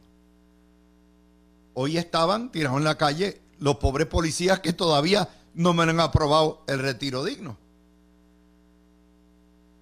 Hoy 1.73 1.97
estaban 1.97 2.51
tirados 2.51 2.77
en 2.77 2.83
la 2.83 2.97
calle 2.97 3.41
los 3.59 3.77
pobres 3.77 4.07
policías 4.07 4.59
que 4.59 4.73
todavía 4.73 5.29
no 5.53 5.73
me 5.73 5.83
han 5.83 5.99
aprobado 5.99 6.63
el 6.67 6.79
retiro 6.79 7.23
digno. 7.23 7.57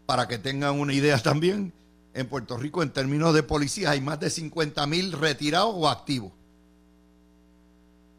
Para 0.06 0.28
que 0.28 0.38
tengan 0.38 0.80
una 0.80 0.94
idea 0.94 1.18
también, 1.20 1.74
en 2.14 2.28
Puerto 2.28 2.58
Rico 2.58 2.84
en 2.84 2.92
términos 2.92 3.34
de 3.34 3.44
policías 3.44 3.92
hay 3.92 4.02
más 4.02 4.20
de 4.20 4.30
50 4.30 4.86
mil 4.88 5.12
retirados 5.14 5.74
o 5.76 5.90
activos. 5.90 6.32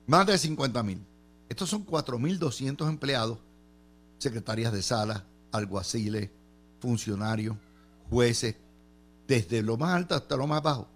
Más 0.07 0.27
de 0.27 0.37
50 0.37 0.83
mil. 0.83 1.05
Estos 1.49 1.69
son 1.69 1.87
4.200 1.87 2.89
empleados, 2.89 3.39
secretarias 4.19 4.73
de 4.73 4.83
sala, 4.83 5.25
alguaciles, 5.53 6.31
funcionarios, 6.81 7.57
jueces, 8.09 8.57
desde 9.29 9.63
lo 9.63 9.77
más 9.77 9.95
alto 9.95 10.15
hasta 10.15 10.37
lo 10.37 10.47
más 10.47 10.63
bajo, 10.63 10.89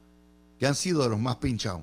que 0.58 0.66
han 0.66 0.74
sido 0.74 1.02
de 1.02 1.10
los 1.10 1.20
más 1.20 1.36
pinchados. 1.36 1.82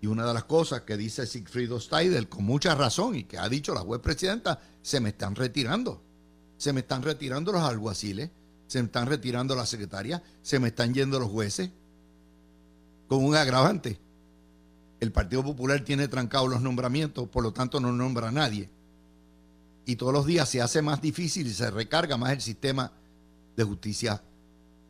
Y 0.00 0.06
una 0.06 0.26
de 0.26 0.34
las 0.34 0.44
cosas 0.44 0.82
que 0.82 0.96
dice 0.96 1.26
Siegfried 1.26 1.72
Steidel 1.78 2.28
con 2.28 2.44
mucha 2.44 2.74
razón 2.74 3.16
y 3.16 3.24
que 3.24 3.38
ha 3.38 3.48
dicho 3.48 3.74
la 3.74 3.80
juez 3.80 4.00
presidenta, 4.00 4.60
se 4.80 5.00
me 5.00 5.10
están 5.10 5.34
retirando. 5.34 6.02
Se 6.56 6.72
me 6.72 6.80
están 6.80 7.02
retirando 7.02 7.52
los 7.52 7.62
alguaciles, 7.62 8.30
se 8.66 8.80
me 8.80 8.86
están 8.86 9.06
retirando 9.06 9.54
las 9.56 9.68
secretarias, 9.68 10.22
se 10.42 10.58
me 10.58 10.68
están 10.68 10.94
yendo 10.94 11.18
los 11.18 11.30
jueces. 11.30 11.70
Con 13.08 13.24
un 13.24 13.34
agravante. 13.34 13.98
El 15.00 15.12
Partido 15.12 15.42
Popular 15.42 15.84
tiene 15.84 16.08
trancados 16.08 16.48
los 16.48 16.60
nombramientos, 16.60 17.28
por 17.28 17.42
lo 17.42 17.52
tanto 17.52 17.80
no 17.80 17.92
nombra 17.92 18.28
a 18.28 18.32
nadie. 18.32 18.68
Y 19.86 19.96
todos 19.96 20.12
los 20.12 20.26
días 20.26 20.48
se 20.48 20.60
hace 20.60 20.82
más 20.82 21.00
difícil 21.00 21.46
y 21.46 21.54
se 21.54 21.70
recarga 21.70 22.16
más 22.16 22.32
el 22.32 22.40
sistema 22.40 22.92
de 23.56 23.64
justicia 23.64 24.22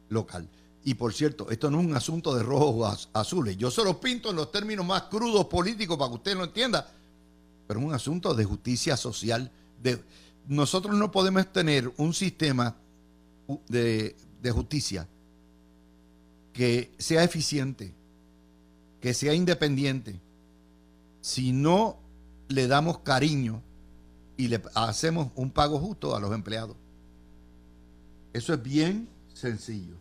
local. 0.09 0.49
Y 0.85 0.95
por 0.95 1.13
cierto, 1.13 1.51
esto 1.51 1.71
no 1.71 1.81
es 1.81 1.87
un 1.87 1.95
asunto 1.95 2.35
de 2.35 2.43
rojos 2.43 3.09
o 3.13 3.19
azules. 3.19 3.57
Yo 3.57 3.71
se 3.71 3.85
lo 3.85 4.01
pinto 4.01 4.31
en 4.31 4.37
los 4.37 4.51
términos 4.51 4.87
más 4.87 5.03
crudos 5.05 5.47
políticos 5.47 5.97
para 5.99 6.09
que 6.11 6.17
usted 6.17 6.37
lo 6.37 6.45
entienda. 6.45 6.91
Pero 7.67 7.81
es 7.81 7.87
un 7.87 7.95
asunto 7.95 8.35
de 8.35 8.45
justicia 8.45 8.97
social. 8.97 9.51
Nosotros 10.47 10.97
no 10.97 11.11
podemos 11.11 11.53
tener 11.53 11.93
un 11.99 12.15
sistema 12.15 12.75
de, 13.69 14.17
de 14.41 14.51
justicia 14.51 15.07
que 16.53 16.91
sea 16.99 17.23
eficiente, 17.23 17.93
que 19.01 19.15
sea 19.15 19.35
independiente, 19.35 20.19
si 21.21 21.53
no 21.53 21.99
le 22.49 22.67
damos 22.67 23.01
cariño 23.01 23.63
y 24.37 24.49
le 24.49 24.63
hacemos 24.75 25.31
un 25.35 25.51
pago 25.51 25.79
justo 25.79 26.17
a 26.17 26.21
los 26.21 26.33
empleados. 26.33 26.77
Eso 28.33 28.55
es 28.55 28.63
bien 28.63 29.09
sencillo. 29.35 29.97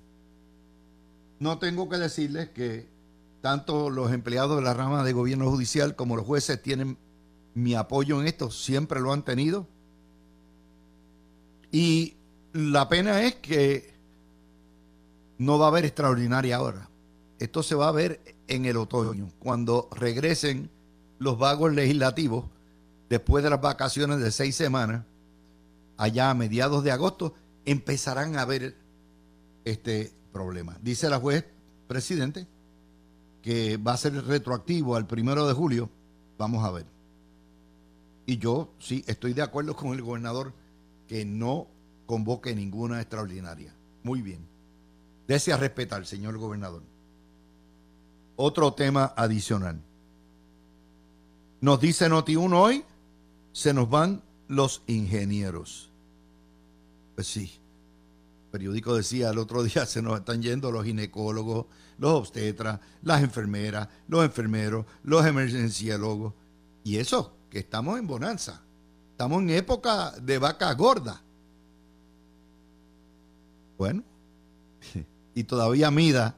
No 1.39 1.59
tengo 1.59 1.87
que 1.89 1.97
decirles 1.97 2.49
que 2.49 2.87
tanto 3.41 3.89
los 3.89 4.11
empleados 4.11 4.57
de 4.57 4.63
la 4.63 4.73
rama 4.73 5.03
de 5.03 5.13
gobierno 5.13 5.49
judicial 5.49 5.95
como 5.95 6.15
los 6.15 6.25
jueces 6.25 6.61
tienen 6.61 6.97
mi 7.53 7.75
apoyo 7.75 8.19
en 8.19 8.27
esto, 8.27 8.51
siempre 8.51 8.99
lo 8.99 9.13
han 9.13 9.23
tenido. 9.23 9.67
Y 11.71 12.15
la 12.53 12.89
pena 12.89 13.23
es 13.23 13.35
que 13.35 13.93
no 15.37 15.59
va 15.59 15.65
a 15.65 15.69
haber 15.69 15.85
extraordinaria 15.85 16.55
ahora. 16.55 16.89
Esto 17.39 17.61
se 17.61 17.75
va 17.75 17.87
a 17.87 17.91
ver 17.91 18.21
en 18.47 18.65
el 18.65 18.77
otoño, 18.77 19.29
cuando 19.39 19.89
regresen 19.91 20.69
los 21.19 21.37
vagos 21.37 21.73
legislativos 21.73 22.45
después 23.09 23.43
de 23.43 23.49
las 23.49 23.61
vacaciones 23.61 24.19
de 24.19 24.31
seis 24.31 24.55
semanas, 24.55 25.03
allá 25.97 26.29
a 26.29 26.33
mediados 26.33 26.83
de 26.83 26.91
agosto, 26.91 27.33
empezarán 27.65 28.37
a 28.37 28.45
ver 28.45 28.75
este 29.65 30.11
problema. 30.37 30.77
Dice 30.83 31.09
la 31.09 31.19
juez 31.19 31.43
presidente 31.87 32.45
que 33.41 33.77
va 33.77 33.93
a 33.93 33.97
ser 33.97 34.13
retroactivo 34.25 34.95
al 34.95 35.07
primero 35.07 35.47
de 35.47 35.53
julio. 35.53 35.89
Vamos 36.37 36.63
a 36.63 36.69
ver. 36.69 36.85
Y 38.27 38.37
yo 38.37 38.71
sí 38.77 39.03
estoy 39.07 39.33
de 39.33 39.41
acuerdo 39.41 39.75
con 39.75 39.93
el 39.93 40.01
gobernador 40.03 40.53
que 41.07 41.25
no 41.25 41.67
convoque 42.05 42.53
ninguna 42.53 43.01
extraordinaria. 43.01 43.73
Muy 44.03 44.21
bien. 44.21 44.45
Desea 45.27 45.57
respetar, 45.57 46.05
señor 46.05 46.37
gobernador. 46.37 46.83
Otro 48.35 48.73
tema 48.73 49.13
adicional. 49.17 49.81
Nos 51.61 51.81
dice 51.81 52.07
Noti1 52.07 52.53
hoy, 52.53 52.83
se 53.53 53.73
nos 53.73 53.89
van 53.89 54.21
los 54.47 54.83
ingenieros. 54.85 55.89
Pues 57.15 57.25
sí, 57.25 57.59
periódico 58.57 58.95
decía 58.95 59.29
el 59.29 59.37
otro 59.37 59.61
día, 59.61 59.85
se 59.85 60.01
nos 60.01 60.17
están 60.17 60.41
yendo 60.41 60.71
los 60.71 60.83
ginecólogos, 60.83 61.67
los 61.99 62.11
obstetras, 62.11 62.79
las 63.03 63.21
enfermeras, 63.21 63.87
los 64.07 64.25
enfermeros, 64.25 64.83
los 65.03 65.23
emergenciólogos. 65.27 66.33
Y 66.83 66.97
eso, 66.97 67.33
que 67.51 67.59
estamos 67.59 67.99
en 67.99 68.07
bonanza. 68.07 68.63
Estamos 69.11 69.43
en 69.43 69.51
época 69.51 70.09
de 70.19 70.39
vaca 70.39 70.73
gorda. 70.73 71.21
Bueno, 73.77 74.01
y 75.35 75.43
todavía 75.43 75.91
Mida 75.91 76.35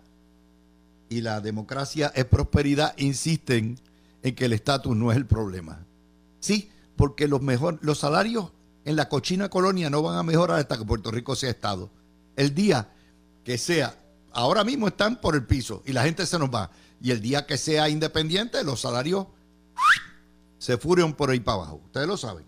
y 1.08 1.22
la 1.22 1.40
democracia 1.40 2.12
es 2.14 2.26
prosperidad 2.26 2.94
insisten 2.98 3.80
en 4.24 4.36
que 4.36 4.44
el 4.44 4.52
estatus 4.52 4.94
no 4.94 5.10
es 5.12 5.18
el 5.18 5.26
problema. 5.26 5.86
Sí, 6.42 6.70
porque 6.98 7.30
los, 7.30 7.42
mejor, 7.42 7.80
los 7.82 8.00
salarios 8.00 8.52
en 8.84 8.98
la 8.98 9.08
cochina 9.08 9.48
colonia 9.48 9.90
no 9.90 10.02
van 10.02 10.18
a 10.18 10.24
mejorar 10.24 10.60
hasta 10.60 10.78
que 10.78 10.84
Puerto 10.84 11.12
Rico 11.12 11.34
sea 11.38 11.52
Estado 11.52 11.90
el 12.40 12.56
día 12.56 12.88
que 13.44 13.58
sea, 13.58 13.94
ahora 14.32 14.64
mismo 14.64 14.88
están 14.88 15.20
por 15.20 15.36
el 15.36 15.46
piso 15.46 15.84
y 15.86 15.92
la 15.92 16.04
gente 16.04 16.26
se 16.26 16.40
nos 16.40 16.50
va. 16.50 16.72
Y 17.02 17.12
el 17.12 17.20
día 17.20 17.46
que 17.46 17.58
sea 17.58 17.90
independiente, 17.90 18.64
los 18.64 18.80
salarios 18.80 19.28
se 20.58 20.78
fueron 20.78 21.14
por 21.14 21.32
ahí 21.32 21.42
para 21.42 21.58
abajo. 21.58 21.82
Ustedes 21.84 22.08
lo 22.08 22.16
saben. 22.16 22.46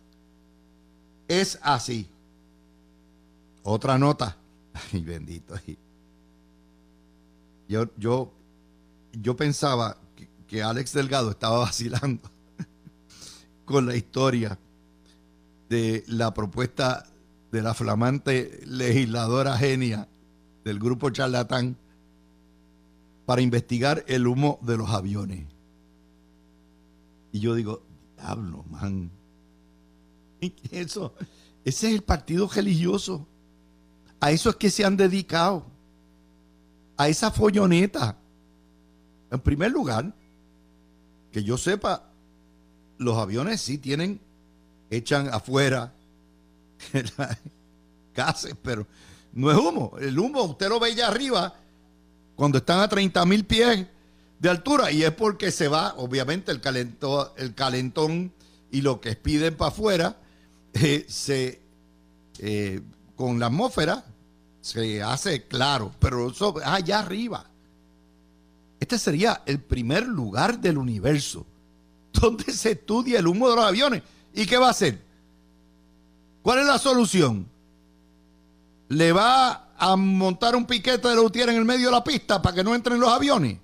Es 1.27 1.59
así. 1.61 2.09
Otra 3.63 3.97
nota. 3.97 4.37
Ay, 4.93 5.01
bendito. 5.01 5.55
Yo, 7.67 7.89
yo, 7.97 8.31
yo 9.11 9.35
pensaba 9.35 9.97
que 10.47 10.63
Alex 10.63 10.93
Delgado 10.93 11.31
estaba 11.31 11.59
vacilando 11.65 12.29
con 13.65 13.85
la 13.87 13.95
historia 13.97 14.57
de 15.67 16.05
la 16.07 16.33
propuesta 16.33 17.10
de 17.51 17.61
la 17.61 17.73
flamante 17.73 18.61
legisladora 18.65 19.57
genia 19.57 20.07
del 20.63 20.79
grupo 20.79 21.09
charlatán 21.09 21.75
para 23.25 23.41
investigar 23.41 24.03
el 24.07 24.27
humo 24.27 24.59
de 24.61 24.77
los 24.77 24.89
aviones. 24.89 25.45
Y 27.31 27.39
yo 27.39 27.55
digo, 27.55 27.81
diablo, 28.17 28.63
man. 28.69 29.11
Eso, 30.71 31.13
ese 31.63 31.87
es 31.87 31.93
el 31.93 32.01
partido 32.01 32.47
religioso. 32.47 33.27
A 34.19 34.31
eso 34.31 34.51
es 34.51 34.55
que 34.55 34.69
se 34.69 34.85
han 34.85 34.97
dedicado. 34.97 35.65
A 36.97 37.07
esa 37.09 37.31
folloneta. 37.31 38.17
En 39.31 39.39
primer 39.39 39.71
lugar, 39.71 40.13
que 41.31 41.43
yo 41.43 41.57
sepa, 41.57 42.03
los 42.97 43.17
aviones 43.17 43.61
sí 43.61 43.77
tienen, 43.77 44.19
echan 44.89 45.29
afuera 45.29 45.93
gases, 48.15 48.55
pero 48.61 48.85
no 49.33 49.51
es 49.51 49.57
humo. 49.57 49.93
El 49.99 50.17
humo, 50.17 50.43
usted 50.43 50.69
lo 50.69 50.79
ve 50.79 50.89
allá 50.89 51.07
arriba, 51.07 51.53
cuando 52.35 52.57
están 52.57 52.79
a 52.79 52.87
30 52.87 53.25
mil 53.25 53.45
pies, 53.45 53.87
de 54.41 54.49
altura 54.49 54.91
y 54.91 55.03
es 55.03 55.11
porque 55.11 55.51
se 55.51 55.67
va, 55.67 55.93
obviamente, 55.97 56.51
el, 56.51 56.59
calentón, 56.61 57.27
el 57.37 57.53
calentón 57.53 58.33
y 58.71 58.81
lo 58.81 58.99
que 58.99 59.15
piden 59.15 59.55
para 59.55 59.69
afuera, 59.69 60.17
eh, 60.73 61.05
se, 61.07 61.61
eh, 62.39 62.81
con 63.15 63.39
la 63.39 63.45
atmósfera 63.45 64.03
se 64.59 65.03
hace 65.03 65.47
claro, 65.47 65.93
pero 65.99 66.31
eso 66.31 66.55
allá 66.65 66.99
arriba. 66.99 67.45
Este 68.79 68.97
sería 68.97 69.43
el 69.45 69.59
primer 69.59 70.07
lugar 70.07 70.59
del 70.59 70.79
universo 70.79 71.45
donde 72.13 72.51
se 72.51 72.71
estudia 72.71 73.19
el 73.19 73.27
humo 73.27 73.47
de 73.47 73.55
los 73.57 73.65
aviones. 73.65 74.01
¿Y 74.33 74.47
qué 74.47 74.57
va 74.57 74.67
a 74.67 74.71
hacer? 74.71 74.99
¿Cuál 76.41 76.59
es 76.59 76.65
la 76.65 76.79
solución? 76.79 77.47
¿Le 78.89 79.11
va 79.11 79.73
a 79.77 79.95
montar 79.95 80.55
un 80.55 80.65
piquete 80.65 81.07
de 81.07 81.15
Lutier 81.15 81.49
en 81.49 81.55
el 81.55 81.65
medio 81.65 81.87
de 81.87 81.91
la 81.91 82.03
pista 82.03 82.41
para 82.41 82.55
que 82.55 82.63
no 82.63 82.75
entren 82.75 82.99
los 82.99 83.09
aviones? 83.09 83.57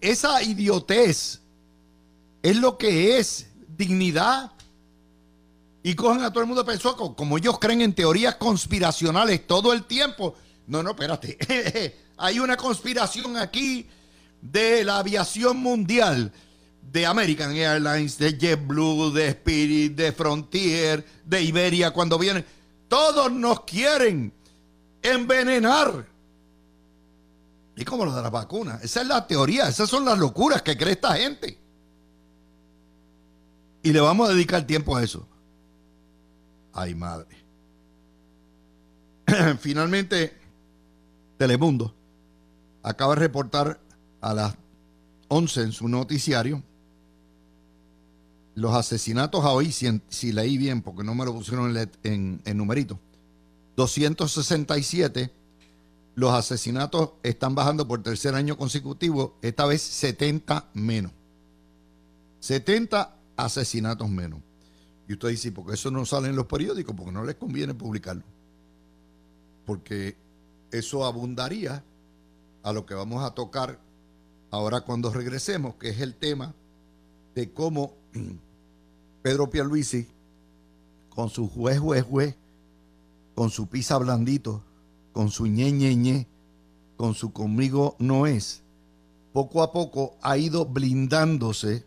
Esa 0.00 0.42
idiotez 0.42 1.40
es 2.42 2.56
lo 2.56 2.78
que 2.78 3.18
es 3.18 3.48
dignidad. 3.68 4.52
Y 5.84 5.94
cogen 5.94 6.22
a 6.22 6.30
todo 6.30 6.40
el 6.40 6.46
mundo 6.46 6.64
pensó, 6.64 6.96
como 7.16 7.38
ellos 7.38 7.58
creen 7.58 7.82
en 7.82 7.92
teorías 7.92 8.36
conspiracionales 8.36 9.46
todo 9.46 9.72
el 9.72 9.84
tiempo. 9.84 10.34
No, 10.66 10.82
no, 10.82 10.90
espérate. 10.90 11.96
Hay 12.16 12.38
una 12.38 12.56
conspiración 12.56 13.36
aquí 13.36 13.88
de 14.40 14.84
la 14.84 14.98
aviación 14.98 15.56
mundial 15.56 16.32
de 16.90 17.06
American 17.06 17.52
Airlines, 17.52 18.18
de 18.18 18.36
JetBlue, 18.36 19.12
de 19.12 19.28
Spirit, 19.28 19.94
de 19.94 20.12
Frontier, 20.12 21.04
de 21.24 21.42
Iberia 21.42 21.90
cuando 21.90 22.18
vienen. 22.18 22.44
Todos 22.88 23.32
nos 23.32 23.62
quieren 23.62 24.32
envenenar. 25.02 26.06
Y 27.76 27.84
como 27.84 28.04
lo 28.04 28.14
de 28.14 28.22
la 28.22 28.30
vacuna. 28.30 28.78
Esa 28.82 29.00
es 29.00 29.06
la 29.06 29.26
teoría, 29.26 29.68
esas 29.68 29.88
son 29.88 30.04
las 30.04 30.18
locuras 30.18 30.62
que 30.62 30.76
cree 30.76 30.92
esta 30.92 31.14
gente. 31.16 31.58
Y 33.82 33.92
le 33.92 34.00
vamos 34.00 34.28
a 34.28 34.32
dedicar 34.32 34.66
tiempo 34.66 34.96
a 34.96 35.02
eso. 35.02 35.26
Ay, 36.74 36.94
madre. 36.94 37.28
Finalmente, 39.60 40.36
Telemundo 41.38 41.94
acaba 42.82 43.14
de 43.14 43.20
reportar 43.20 43.80
a 44.20 44.34
las 44.34 44.54
11 45.28 45.62
en 45.62 45.72
su 45.72 45.88
noticiario 45.88 46.62
los 48.54 48.74
asesinatos 48.74 49.44
hoy, 49.44 49.72
si, 49.72 50.32
leí 50.32 50.58
bien, 50.58 50.82
porque 50.82 51.04
no 51.04 51.14
me 51.14 51.24
lo 51.24 51.34
pusieron 51.34 51.76
en, 52.02 52.40
en, 52.44 52.56
numerito, 52.56 52.98
267, 53.76 55.30
los 56.14 56.32
asesinatos 56.32 57.12
están 57.22 57.54
bajando 57.54 57.88
por 57.88 58.02
tercer 58.02 58.34
año 58.34 58.56
consecutivo, 58.56 59.38
esta 59.40 59.64
vez 59.64 59.80
70 59.80 60.68
menos. 60.74 61.12
70 62.40 63.16
asesinatos 63.36 64.08
menos. 64.10 64.40
Y 65.08 65.14
usted 65.14 65.28
dice, 65.28 65.52
¿por 65.52 65.66
qué 65.66 65.74
eso 65.74 65.90
no 65.90 66.04
sale 66.04 66.28
en 66.28 66.36
los 66.36 66.46
periódicos? 66.46 66.94
Porque 66.94 67.12
no 67.12 67.24
les 67.24 67.36
conviene 67.36 67.74
publicarlo. 67.74 68.22
Porque 69.64 70.16
eso 70.70 71.04
abundaría 71.04 71.82
a 72.62 72.72
lo 72.72 72.84
que 72.84 72.94
vamos 72.94 73.24
a 73.24 73.30
tocar 73.30 73.78
ahora 74.50 74.82
cuando 74.82 75.10
regresemos, 75.10 75.76
que 75.76 75.88
es 75.88 76.00
el 76.00 76.14
tema 76.14 76.54
de 77.34 77.52
cómo 77.52 78.01
Pedro 79.22 79.50
Pierluisi, 79.50 80.06
con 81.10 81.28
su 81.28 81.48
juez, 81.48 81.78
juez, 81.78 82.04
juez, 82.04 82.36
con 83.34 83.50
su 83.50 83.66
pizza 83.66 83.98
blandito, 83.98 84.62
con 85.12 85.30
su 85.30 85.46
ñe, 85.46 85.70
ñe, 85.72 85.94
ñe, 85.94 86.26
con 86.96 87.14
su 87.14 87.32
conmigo 87.32 87.96
no 87.98 88.26
es, 88.26 88.62
poco 89.32 89.62
a 89.62 89.72
poco 89.72 90.16
ha 90.22 90.36
ido 90.36 90.66
blindándose 90.66 91.84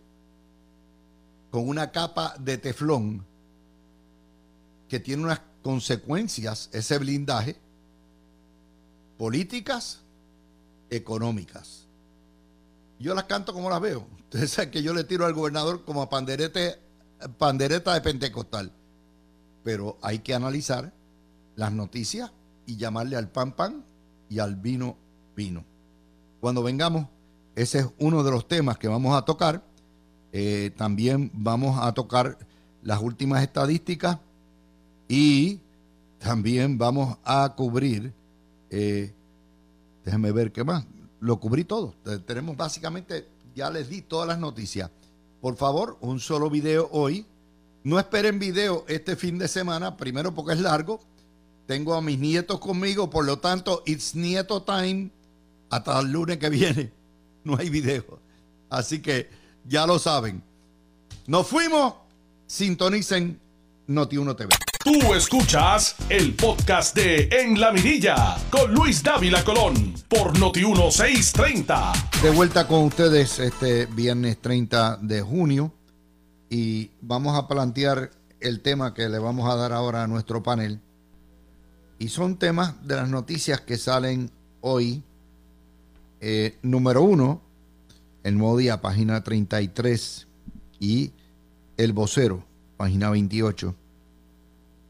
con 1.51 1.67
una 1.67 1.91
capa 1.91 2.35
de 2.39 2.57
teflón 2.57 3.25
que 4.89 4.99
tiene 4.99 5.23
unas 5.23 5.41
consecuencias, 5.63 6.69
ese 6.73 6.97
blindaje, 6.99 7.55
políticas, 9.17 10.01
económicas. 10.89 11.84
Yo 12.99 13.13
las 13.13 13.25
canto 13.25 13.53
como 13.53 13.69
las 13.69 13.81
veo. 13.81 14.07
Ustedes 14.19 14.51
saben 14.51 14.71
que 14.71 14.83
yo 14.83 14.93
le 14.93 15.03
tiro 15.03 15.25
al 15.25 15.33
gobernador 15.33 15.83
como 15.85 16.01
a 16.01 16.09
panderete, 16.09 16.79
pandereta 17.37 17.93
de 17.93 18.01
pentecostal. 18.01 18.71
Pero 19.63 19.97
hay 20.01 20.19
que 20.19 20.33
analizar 20.33 20.93
las 21.55 21.71
noticias 21.71 22.31
y 22.65 22.77
llamarle 22.77 23.15
al 23.15 23.29
pan 23.29 23.53
pan 23.53 23.83
y 24.29 24.39
al 24.39 24.55
vino 24.55 24.97
vino. 25.35 25.63
Cuando 26.39 26.63
vengamos, 26.63 27.07
ese 27.55 27.79
es 27.79 27.87
uno 27.99 28.23
de 28.23 28.31
los 28.31 28.47
temas 28.47 28.77
que 28.77 28.87
vamos 28.87 29.15
a 29.17 29.23
tocar. 29.23 29.63
Eh, 30.31 30.71
también 30.75 31.31
vamos 31.33 31.79
a 31.81 31.93
tocar 31.93 32.37
las 32.83 33.01
últimas 33.01 33.41
estadísticas 33.41 34.19
y 35.07 35.61
también 36.19 36.77
vamos 36.77 37.17
a 37.23 37.53
cubrir, 37.55 38.13
eh, 38.69 39.13
ver 40.03 40.51
qué 40.51 40.63
más, 40.63 40.85
lo 41.25 41.39
cubrí 41.39 41.63
todo. 41.63 41.95
Tenemos 42.25 42.55
básicamente, 42.55 43.27
ya 43.55 43.71
les 43.71 43.89
di 43.89 44.01
todas 44.01 44.27
las 44.27 44.37
noticias. 44.37 44.91
Por 45.41 45.55
favor, 45.57 45.97
un 46.01 46.19
solo 46.19 46.51
video 46.51 46.87
hoy. 46.91 47.25
No 47.83 47.99
esperen 47.99 48.37
video 48.37 48.85
este 48.87 49.15
fin 49.15 49.39
de 49.39 49.47
semana, 49.47 49.97
primero 49.97 50.33
porque 50.35 50.53
es 50.53 50.59
largo. 50.59 50.99
Tengo 51.65 51.95
a 51.95 52.01
mis 52.01 52.19
nietos 52.19 52.59
conmigo, 52.59 53.09
por 53.09 53.25
lo 53.25 53.39
tanto, 53.39 53.81
it's 53.87 54.13
nieto 54.13 54.61
time 54.61 55.09
hasta 55.71 55.99
el 55.99 56.11
lunes 56.11 56.37
que 56.37 56.49
viene. 56.49 56.91
No 57.45 57.55
hay 57.55 57.69
video. 57.69 58.03
Así 58.71 59.03
que 59.03 59.29
ya 59.65 59.85
lo 59.85 59.99
saben. 59.99 60.41
Nos 61.27 61.45
fuimos. 61.45 61.93
Sintonicen 62.47 63.39
Noti1 63.87 64.35
TV. 64.35 64.64
Tú 64.85 65.15
escuchas 65.15 65.95
el 66.09 66.35
podcast 66.35 66.95
de 66.95 67.27
En 67.31 67.59
la 67.59 67.71
Mirilla 67.71 68.37
con 68.51 68.71
Luis 68.71 69.01
Dávila 69.01 69.43
Colón 69.43 69.95
por 70.07 70.37
Noti1 70.37 70.91
630. 70.91 71.93
De 72.21 72.29
vuelta 72.29 72.67
con 72.67 72.83
ustedes 72.83 73.39
este 73.39 73.87
viernes 73.87 74.39
30 74.39 74.97
de 74.97 75.23
junio 75.23 75.73
y 76.51 76.91
vamos 77.01 77.35
a 77.35 77.47
plantear 77.47 78.11
el 78.39 78.61
tema 78.61 78.93
que 78.93 79.09
le 79.09 79.17
vamos 79.17 79.51
a 79.51 79.55
dar 79.55 79.73
ahora 79.73 80.03
a 80.03 80.07
nuestro 80.07 80.43
panel. 80.43 80.79
Y 81.97 82.09
son 82.09 82.37
temas 82.37 82.87
de 82.87 82.95
las 82.95 83.09
noticias 83.09 83.61
que 83.61 83.77
salen 83.77 84.29
hoy. 84.61 85.01
Eh, 86.21 86.59
número 86.61 87.01
uno, 87.01 87.41
el 88.21 88.37
nuevo 88.37 88.55
día, 88.55 88.81
página 88.81 89.23
33 89.23 90.27
y 90.79 91.11
el 91.75 91.91
vocero, 91.91 92.45
página 92.77 93.09
28 93.09 93.75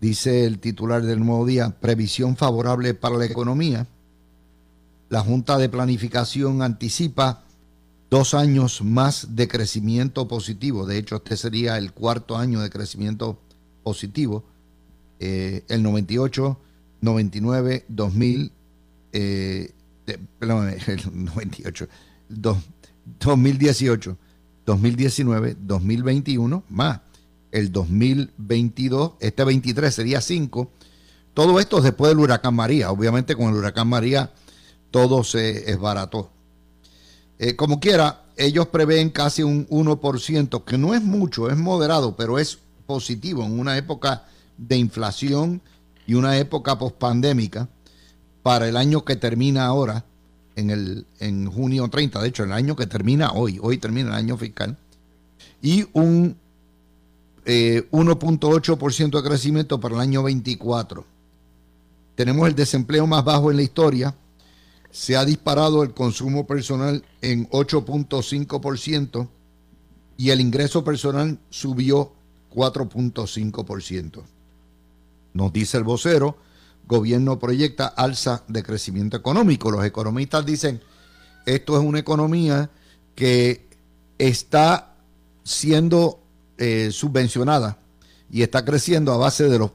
Dice 0.05 0.45
el 0.45 0.59
titular 0.59 1.01
del 1.01 1.25
Nuevo 1.25 1.47
Día, 1.47 1.79
previsión 1.81 2.37
favorable 2.37 2.93
para 2.93 3.17
la 3.17 3.25
economía. 3.25 3.87
La 5.09 5.21
Junta 5.21 5.57
de 5.57 5.67
Planificación 5.67 6.61
anticipa 6.61 7.43
dos 8.11 8.35
años 8.35 8.83
más 8.83 9.35
de 9.35 9.47
crecimiento 9.47 10.27
positivo. 10.27 10.85
De 10.85 10.99
hecho, 10.99 11.15
este 11.15 11.35
sería 11.37 11.79
el 11.79 11.91
cuarto 11.91 12.37
año 12.37 12.61
de 12.61 12.69
crecimiento 12.69 13.39
positivo. 13.81 14.43
Eh, 15.19 15.63
el 15.69 15.81
98, 15.81 16.59
99, 17.01 17.85
2000, 17.87 18.51
perdón, 20.37 20.69
el 20.85 21.25
98, 21.25 21.87
2018, 22.29 24.17
2019, 24.67 25.57
2021, 25.59 26.63
más 26.69 27.04
el 27.55 27.71
2022, 27.71 29.13
este 29.21 29.43
23 29.45 29.95
sería 29.95 30.19
5. 30.19 30.69
Todo 31.33 31.59
esto 31.61 31.79
después 31.79 32.09
del 32.09 32.19
huracán 32.19 32.53
María. 32.53 32.91
Obviamente 32.91 33.33
con 33.33 33.47
el 33.47 33.55
huracán 33.55 33.87
María 33.87 34.31
todo 34.91 35.23
se 35.23 35.71
esbarató. 35.71 36.31
Eh, 37.39 37.55
como 37.55 37.79
quiera, 37.79 38.25
ellos 38.35 38.67
prevén 38.67 39.09
casi 39.09 39.41
un 39.43 39.67
1%, 39.69 40.65
que 40.65 40.77
no 40.77 40.93
es 40.93 41.01
mucho, 41.01 41.49
es 41.49 41.55
moderado, 41.55 42.17
pero 42.17 42.39
es 42.39 42.59
positivo 42.85 43.43
en 43.45 43.57
una 43.57 43.77
época 43.77 44.25
de 44.57 44.75
inflación 44.75 45.61
y 46.05 46.15
una 46.15 46.37
época 46.37 46.77
pospandémica 46.77 47.69
para 48.43 48.67
el 48.67 48.75
año 48.75 49.05
que 49.05 49.15
termina 49.15 49.65
ahora, 49.65 50.03
en, 50.57 50.69
el, 50.71 51.05
en 51.19 51.49
junio 51.49 51.87
30, 51.87 52.21
de 52.21 52.27
hecho, 52.27 52.43
el 52.43 52.51
año 52.51 52.75
que 52.75 52.85
termina 52.85 53.31
hoy, 53.31 53.59
hoy 53.61 53.77
termina 53.77 54.09
el 54.09 54.15
año 54.15 54.37
fiscal, 54.37 54.77
y 55.61 55.87
un 55.93 56.37
1.8% 57.45 59.07
eh, 59.07 59.21
de 59.21 59.27
crecimiento 59.27 59.79
para 59.79 59.95
el 59.95 60.01
año 60.01 60.23
24. 60.23 61.05
Tenemos 62.15 62.47
el 62.47 62.55
desempleo 62.55 63.05
más 63.05 63.23
bajo 63.23 63.51
en 63.51 63.57
la 63.57 63.63
historia. 63.63 64.15
Se 64.89 65.15
ha 65.15 65.25
disparado 65.25 65.83
el 65.83 65.93
consumo 65.93 66.47
personal 66.47 67.03
en 67.21 67.49
8.5% 67.49 69.27
y 70.17 70.29
el 70.29 70.41
ingreso 70.41 70.83
personal 70.83 71.37
subió 71.49 72.13
4.5%. 72.53 74.23
Nos 75.33 75.51
dice 75.51 75.77
el 75.77 75.83
vocero, 75.83 76.37
gobierno 76.87 77.37
proyecta 77.37 77.87
alza 77.87 78.43
de 78.47 78.63
crecimiento 78.63 79.17
económico. 79.17 79.69
Los 79.69 79.83
economistas 79.83 80.45
dicen 80.45 80.81
esto 81.45 81.77
es 81.77 81.83
una 81.83 81.99
economía 81.99 82.69
que 83.13 83.67
está 84.17 84.95
siendo 85.43 86.24
eh, 86.57 86.89
subvencionada 86.91 87.77
y 88.31 88.41
está 88.41 88.63
creciendo 88.65 89.13
a 89.13 89.17
base 89.17 89.47
de 89.49 89.59
los 89.59 89.71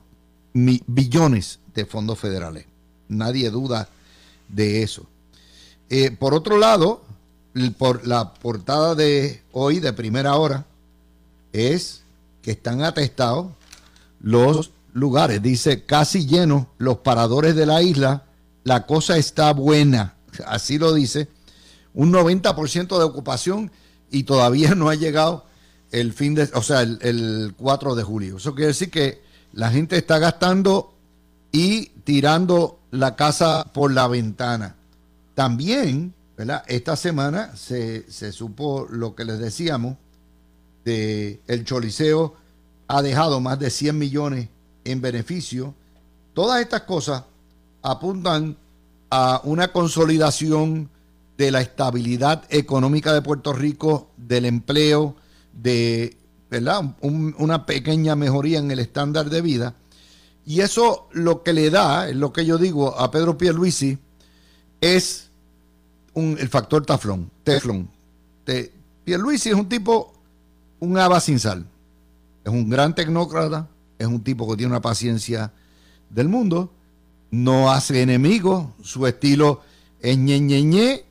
billones 0.52 1.60
de 1.74 1.86
fondos 1.86 2.18
federales. 2.18 2.66
Nadie 3.08 3.50
duda 3.50 3.88
de 4.48 4.82
eso. 4.82 5.06
Eh, 5.88 6.10
por 6.10 6.34
otro 6.34 6.58
lado, 6.58 7.02
por 7.78 8.06
la 8.06 8.34
portada 8.34 8.94
de 8.94 9.42
hoy, 9.52 9.80
de 9.80 9.92
primera 9.92 10.36
hora, 10.36 10.66
es 11.52 12.02
que 12.42 12.52
están 12.52 12.82
atestados 12.82 13.48
los 14.20 14.70
lugares. 14.92 15.42
Dice, 15.42 15.84
casi 15.84 16.26
llenos 16.26 16.66
los 16.78 16.98
paradores 16.98 17.54
de 17.56 17.66
la 17.66 17.82
isla, 17.82 18.24
la 18.64 18.86
cosa 18.86 19.16
está 19.16 19.52
buena. 19.52 20.14
Así 20.46 20.78
lo 20.78 20.94
dice. 20.94 21.28
Un 21.92 22.12
90% 22.12 22.98
de 22.98 23.04
ocupación 23.04 23.70
y 24.10 24.24
todavía 24.24 24.74
no 24.74 24.88
ha 24.88 24.94
llegado 24.94 25.44
el 25.90 26.12
fin 26.12 26.35
de, 26.35 26.48
o 26.55 26.62
sea, 26.62 26.83
el, 26.83 26.98
el 27.03 27.55
4 27.57 27.94
de 27.94 28.03
julio. 28.03 28.37
Eso 28.37 28.55
quiere 28.55 28.68
decir 28.68 28.90
que 28.90 29.22
la 29.53 29.70
gente 29.70 29.96
está 29.96 30.18
gastando 30.18 30.94
y 31.53 31.87
tirando 32.05 32.79
la 32.90 33.16
casa 33.16 33.64
por 33.72 33.92
la 33.92 34.09
ventana. 34.09 34.76
También, 35.35 36.14
¿verdad? 36.37 36.64
Esta 36.66 36.96
semana 36.96 37.57
se, 37.57 38.05
supo 38.33 38.87
lo 38.90 39.14
que 39.14 39.24
les 39.24 39.38
decíamos, 39.38 39.96
de 40.85 41.40
el 41.46 41.64
Choliseo 41.64 42.35
ha 42.88 43.03
dejado 43.03 43.40
más 43.40 43.59
de 43.59 43.70
100 43.70 43.98
millones 43.98 44.48
en 44.85 45.00
beneficio. 45.00 45.74
Todas 46.35 46.61
estas 46.61 46.83
cosas 46.83 47.24
apuntan 47.83 48.57
a 49.11 49.40
una 49.44 49.68
consolidación 49.72 50.88
de 51.37 51.50
la 51.50 51.61
estabilidad 51.61 52.44
económica 52.48 53.12
de 53.12 53.22
Puerto 53.22 53.53
Rico, 53.53 54.11
del 54.16 54.44
empleo, 54.44 55.16
de 55.52 56.16
¿verdad? 56.50 56.96
una 57.02 57.66
pequeña 57.66 58.16
mejoría 58.16 58.58
en 58.58 58.70
el 58.70 58.80
estándar 58.80 59.30
de 59.30 59.40
vida 59.40 59.74
y 60.44 60.62
eso 60.62 61.08
lo 61.12 61.42
que 61.42 61.52
le 61.52 61.70
da, 61.70 62.08
es 62.08 62.16
lo 62.16 62.32
que 62.32 62.44
yo 62.44 62.58
digo 62.58 62.98
a 62.98 63.10
Pedro 63.10 63.38
Pierluisi, 63.38 63.98
es 64.80 65.30
un, 66.14 66.36
el 66.40 66.48
factor 66.48 66.84
taflón, 66.84 67.30
teflón. 67.44 67.88
Te, 68.44 68.72
Pierluisi 69.04 69.50
es 69.50 69.54
un 69.54 69.68
tipo, 69.68 70.12
un 70.80 70.98
haba 70.98 71.20
sin 71.20 71.38
sal. 71.38 71.66
Es 72.44 72.52
un 72.52 72.68
gran 72.68 72.94
tecnócrata, 72.94 73.68
es 73.98 74.06
un 74.06 74.24
tipo 74.24 74.50
que 74.50 74.56
tiene 74.56 74.72
una 74.72 74.80
paciencia 74.80 75.52
del 76.08 76.28
mundo, 76.28 76.72
no 77.30 77.70
hace 77.70 78.02
enemigos, 78.02 78.66
su 78.82 79.06
estilo 79.06 79.60
es 80.00 80.18
ñe, 80.18 80.40
ñe, 80.40 80.62
ñe, 80.62 81.04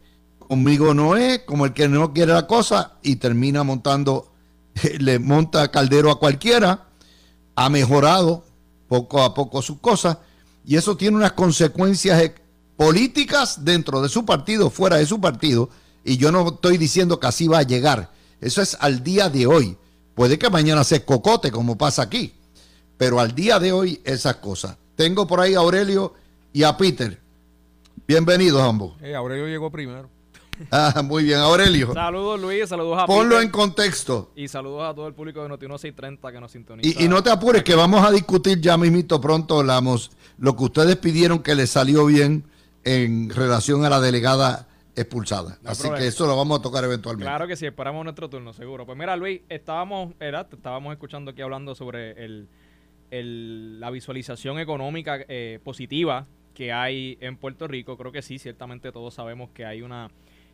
conmigo 0.50 0.96
no 0.96 1.16
es, 1.16 1.44
como 1.44 1.68
el 1.68 1.74
que 1.74 1.88
no 1.88 2.12
quiere 2.12 2.34
la 2.34 2.48
cosa 2.48 2.94
y 3.04 3.18
termina 3.18 3.64
montando, 3.64 4.34
le 5.00 5.20
monta 5.20 5.70
caldero 5.70 6.10
a 6.10 6.18
cualquiera, 6.18 6.88
ha 7.56 7.70
mejorado 7.70 8.44
poco 8.88 9.22
a 9.22 9.36
poco 9.36 9.62
sus 9.62 9.78
cosas 9.78 10.18
y 10.66 10.76
eso 10.76 10.98
tiene 10.98 11.18
unas 11.18 11.34
consecuencias 11.34 12.20
e- 12.24 12.34
políticas 12.76 13.64
dentro 13.64 14.02
de 14.02 14.10
su 14.10 14.26
partido, 14.26 14.72
fuera 14.72 14.98
de 14.98 15.06
su 15.06 15.22
partido, 15.22 15.70
y 16.04 16.18
yo 16.18 16.32
no 16.32 16.48
estoy 16.48 16.78
diciendo 16.80 17.20
que 17.20 17.28
así 17.28 17.48
va 17.48 17.60
a 17.60 17.64
llegar. 17.64 18.10
Eso 18.42 18.64
es 18.64 18.76
al 18.80 19.04
día 19.04 19.30
de 19.30 19.46
hoy. 19.46 19.78
Puede 20.16 20.40
que 20.40 20.50
mañana 20.50 20.84
se 20.84 21.06
cocote, 21.06 21.52
como 21.52 21.78
pasa 21.78 22.02
aquí, 22.02 22.34
pero 22.98 23.20
al 23.20 23.36
día 23.36 23.60
de 23.60 23.72
hoy 23.72 24.02
esas 24.04 24.38
cosas. 24.38 24.78
Tengo 24.96 25.28
por 25.28 25.42
ahí 25.42 25.54
a 25.54 25.60
Aurelio 25.60 26.16
y 26.54 26.64
a 26.64 26.76
Peter. 26.76 27.20
Bienvenidos 28.08 28.64
ambos. 28.64 28.94
Eh, 29.04 29.14
Aurelio 29.14 29.46
llegó 29.46 29.70
primero. 29.70 30.10
Ah, 30.72 31.02
muy 31.04 31.24
bien, 31.24 31.40
Aurelio. 31.40 31.94
Saludos 31.94 32.40
Luis, 32.40 32.68
saludos 32.68 33.00
a 33.00 33.06
Ponlo 33.06 33.40
en 33.42 33.50
contexto. 33.50 34.32
Y 34.36 34.48
saludos 34.48 34.90
a 34.90 34.94
todo 34.94 35.08
el 35.08 35.14
público 35.14 35.42
de 35.42 35.50
Noti 35.50 35.66
630 35.66 36.32
que 36.32 36.40
nos 36.40 36.52
sintoniza. 36.52 37.02
Y, 37.02 37.06
y, 37.06 37.08
no 37.08 37.24
te 37.24 37.32
apures, 37.32 37.64
que 37.64 37.76
vamos 37.76 38.06
a 38.06 38.12
discutir 38.12 38.60
ya 38.60 38.78
mismito 38.78 39.20
pronto 39.22 39.60
hablamos 39.60 40.12
lo 40.38 40.56
que 40.56 40.64
ustedes 40.64 40.96
pidieron 40.98 41.40
que 41.40 41.56
les 41.56 41.70
salió 41.70 42.06
bien 42.06 42.44
en 42.84 43.30
relación 43.30 43.86
a 43.86 43.90
la 43.90 44.00
delegada 44.00 44.68
expulsada. 44.96 45.58
Así 45.64 45.90
que 45.92 46.08
eso 46.08 46.28
lo 46.28 46.36
vamos 46.36 46.60
a 46.60 46.62
tocar 46.62 46.84
eventualmente. 46.84 47.26
Claro 47.26 47.48
que 47.48 47.56
sí, 47.56 47.66
esperamos 47.66 48.04
nuestro 48.04 48.30
turno, 48.30 48.54
seguro. 48.54 48.86
Pues 48.86 48.98
mira, 48.98 49.16
Luis, 49.16 49.42
estábamos, 49.50 50.14
era, 50.20 50.48
estábamos 50.52 50.92
escuchando 50.94 51.32
aquí 51.32 51.42
hablando 51.42 51.76
sobre 51.76 52.12
el, 52.24 53.80
la 53.80 53.90
visualización 53.92 54.60
económica 54.60 55.20
eh, 55.28 55.60
positiva 55.64 56.28
que 56.54 56.74
hay 56.74 57.18
en 57.22 57.38
Puerto 57.38 57.68
Rico. 57.68 57.98
Creo 57.98 58.12
que 58.12 58.22
sí, 58.22 58.40
ciertamente 58.40 58.92
todos 58.92 59.14
sabemos 59.14 59.50
que 59.52 59.66
hay 59.66 59.82
una 59.82 60.10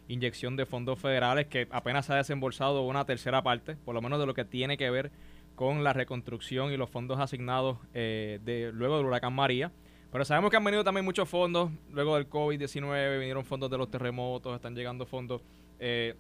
inyección 0.08 0.56
de 0.56 0.66
fondos 0.66 1.00
federales 1.00 1.48
que 1.48 1.68
apenas 1.72 2.06
se 2.06 2.14
ha 2.14 2.18
desembolsado 2.18 2.82
una 2.82 3.06
tercera 3.06 3.42
parte, 3.42 3.76
por 3.76 3.96
lo 3.96 4.02
menos 4.02 4.20
de 4.20 4.26
lo 4.26 4.34
que 4.34 4.46
tiene 4.46 4.78
que 4.78 4.90
ver 4.90 5.12
con 5.56 5.84
la 5.84 5.94
reconstrucción 5.94 6.72
y 6.72 6.78
los 6.78 6.90
fondos 6.90 7.20
asignados 7.20 7.78
eh, 7.94 8.40
de, 8.44 8.72
luego 8.74 8.98
del 8.98 9.06
huracán 9.06 9.34
María. 9.34 9.72
Pero 10.12 10.24
sabemos 10.24 10.52
que 10.52 10.58
han 10.58 10.64
venido 10.64 10.84
también 10.84 11.04
muchos 11.04 11.28
fondos, 11.28 11.72
luego 11.92 12.16
del 12.16 12.30
COVID-19 12.30 13.20
vinieron 13.20 13.44
fondos 13.44 13.70
de 13.70 13.78
los 13.78 13.90
terremotos, 13.90 14.56
están 14.56 14.76
llegando 14.76 15.06
fondos 15.06 15.42
eh, 15.80 16.16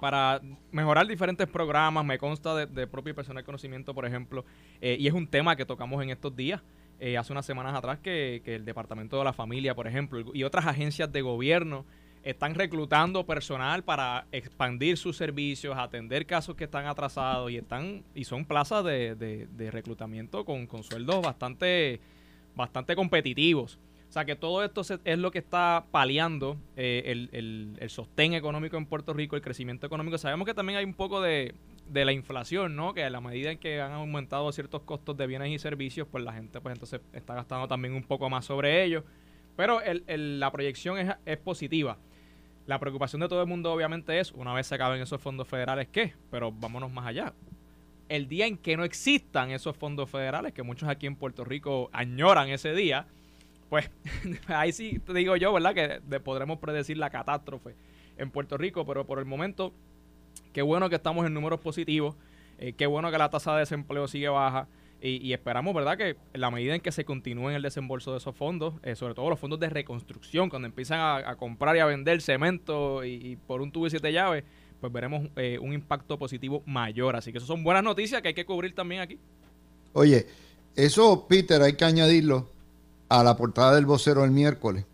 para 0.00 0.40
mejorar 0.72 1.06
diferentes 1.06 1.46
programas, 1.46 2.04
me 2.04 2.18
consta 2.18 2.66
de, 2.66 2.86
propio 2.86 3.12
y 3.12 3.14
personal 3.14 3.44
conocimiento, 3.44 3.94
por 3.94 4.06
ejemplo, 4.06 4.44
eh, 4.80 4.96
y 4.98 5.06
es 5.06 5.14
un 5.14 5.26
tema 5.28 5.56
que 5.56 5.64
tocamos 5.64 6.02
en 6.02 6.10
estos 6.10 6.34
días, 6.34 6.62
hace 7.18 7.32
unas 7.32 7.44
semanas 7.44 7.74
atrás, 7.74 7.98
que 7.98 8.40
el 8.46 8.64
Departamento 8.64 9.18
de 9.18 9.24
la 9.24 9.34
Familia, 9.34 9.74
por 9.74 9.86
ejemplo, 9.86 10.24
y 10.32 10.44
otras 10.44 10.66
agencias 10.66 11.12
de 11.12 11.20
gobierno, 11.20 11.84
están 12.26 12.56
reclutando 12.56 13.24
personal 13.24 13.84
para 13.84 14.26
expandir 14.32 14.98
sus 14.98 15.16
servicios, 15.16 15.76
atender 15.78 16.26
casos 16.26 16.56
que 16.56 16.64
están 16.64 16.86
atrasados 16.86 17.52
y 17.52 17.56
están 17.56 18.02
y 18.16 18.24
son 18.24 18.44
plazas 18.44 18.84
de, 18.84 19.14
de, 19.14 19.70
reclutamiento 19.70 20.44
con, 20.44 20.66
sueldos 20.82 21.22
bastante, 21.22 22.00
bastante 22.56 22.96
competitivos. 22.96 23.78
O 24.08 24.12
sea 24.12 24.24
que 24.24 24.34
todo 24.34 24.64
esto 24.64 24.82
es 25.04 25.18
lo 25.18 25.30
que 25.30 25.38
está 25.38 25.86
paliando 25.92 26.56
eh, 26.76 27.04
el, 27.06 27.76
el, 27.78 27.90
sostén 27.90 28.34
económico 28.34 28.76
en 28.76 28.86
Puerto 28.86 29.12
Rico, 29.12 29.36
el 29.36 29.42
crecimiento 29.42 29.86
económico. 29.86 30.18
Sabemos 30.18 30.46
que 30.46 30.54
también 30.54 30.80
hay 30.80 30.84
un 30.84 30.94
poco 30.94 31.20
de, 31.20 31.54
de 31.88 32.04
la 32.04 32.12
inflación, 32.12 32.74
¿no? 32.74 32.92
Que 32.92 33.04
a 33.04 33.10
la 33.10 33.20
medida 33.20 33.52
en 33.52 33.58
que 33.58 33.80
han 33.80 33.92
aumentado 33.92 34.50
ciertos 34.50 34.82
costos 34.82 35.16
de 35.16 35.28
bienes 35.28 35.50
y 35.50 35.60
servicios, 35.60 36.08
pues 36.10 36.24
la 36.24 36.32
gente 36.32 36.60
pues 36.60 36.72
entonces 36.72 37.00
está 37.12 37.34
gastando 37.34 37.68
también 37.68 37.94
un 37.94 38.02
poco 38.02 38.28
más 38.28 38.44
sobre 38.44 38.82
ellos. 38.82 39.04
Pero 39.56 39.80
el, 39.80 40.40
la 40.40 40.50
proyección 40.50 40.98
es, 40.98 41.14
es 41.24 41.38
positiva. 41.38 41.98
La 42.66 42.80
preocupación 42.80 43.20
de 43.20 43.28
todo 43.28 43.40
el 43.40 43.46
mundo 43.46 43.72
obviamente 43.72 44.18
es, 44.18 44.32
una 44.32 44.52
vez 44.52 44.66
se 44.66 44.74
acaben 44.74 45.00
esos 45.00 45.20
fondos 45.20 45.46
federales, 45.46 45.88
¿qué? 45.88 46.14
Pero 46.30 46.50
vámonos 46.50 46.90
más 46.90 47.06
allá. 47.06 47.32
El 48.08 48.28
día 48.28 48.46
en 48.46 48.58
que 48.58 48.76
no 48.76 48.84
existan 48.84 49.50
esos 49.50 49.76
fondos 49.76 50.10
federales, 50.10 50.52
que 50.52 50.62
muchos 50.64 50.88
aquí 50.88 51.06
en 51.06 51.16
Puerto 51.16 51.44
Rico 51.44 51.90
añoran 51.92 52.48
ese 52.48 52.74
día, 52.74 53.06
pues 53.68 53.90
ahí 54.48 54.72
sí 54.72 54.98
te 54.98 55.12
digo 55.12 55.36
yo, 55.36 55.52
¿verdad? 55.52 55.74
Que 55.74 56.20
podremos 56.20 56.58
predecir 56.58 56.98
la 56.98 57.10
catástrofe 57.10 57.76
en 58.16 58.30
Puerto 58.30 58.56
Rico, 58.56 58.84
pero 58.84 59.06
por 59.06 59.20
el 59.20 59.26
momento, 59.26 59.72
qué 60.52 60.62
bueno 60.62 60.88
que 60.88 60.96
estamos 60.96 61.24
en 61.24 61.34
números 61.34 61.60
positivos, 61.60 62.16
eh, 62.58 62.72
qué 62.72 62.86
bueno 62.86 63.10
que 63.12 63.18
la 63.18 63.30
tasa 63.30 63.54
de 63.54 63.60
desempleo 63.60 64.08
sigue 64.08 64.28
baja. 64.28 64.66
Y, 65.00 65.32
esperamos, 65.32 65.74
¿verdad?, 65.74 65.98
que 65.98 66.16
en 66.32 66.40
la 66.40 66.50
medida 66.50 66.74
en 66.74 66.80
que 66.80 66.90
se 66.90 67.04
continúe 67.04 67.50
el 67.50 67.62
desembolso 67.62 68.12
de 68.12 68.18
esos 68.18 68.34
fondos, 68.34 68.74
eh, 68.82 68.96
sobre 68.96 69.14
todo 69.14 69.28
los 69.28 69.38
fondos 69.38 69.60
de 69.60 69.68
reconstrucción, 69.68 70.48
cuando 70.48 70.66
empiezan 70.66 70.98
a, 71.24 71.36
comprar 71.36 71.76
y 71.76 71.80
a 71.80 71.86
vender 71.86 72.20
cemento 72.22 73.04
y, 73.04 73.36
por 73.46 73.60
un 73.60 73.70
tubo 73.70 73.86
y 73.86 73.90
siete 73.90 74.12
llaves, 74.12 74.42
pues 74.80 74.92
veremos 74.92 75.28
eh, 75.36 75.58
un 75.60 75.72
impacto 75.72 76.18
positivo 76.18 76.62
mayor. 76.66 77.14
Así 77.14 77.30
que 77.30 77.38
eso 77.38 77.46
son 77.46 77.62
buenas 77.62 77.84
noticias 77.84 78.22
que 78.22 78.28
hay 78.28 78.34
que 78.34 78.46
cubrir 78.46 78.74
también 78.74 79.02
aquí. 79.02 79.18
Oye, 79.92 80.26
eso, 80.74 81.26
Peter, 81.28 81.60
hay 81.62 81.74
que 81.74 81.84
añadirlo 81.84 82.48
a 83.08 83.22
la 83.22 83.36
portada 83.36 83.74
del 83.74 83.86
vocero 83.86 84.24
el 84.24 84.30
miércoles, 84.30 84.84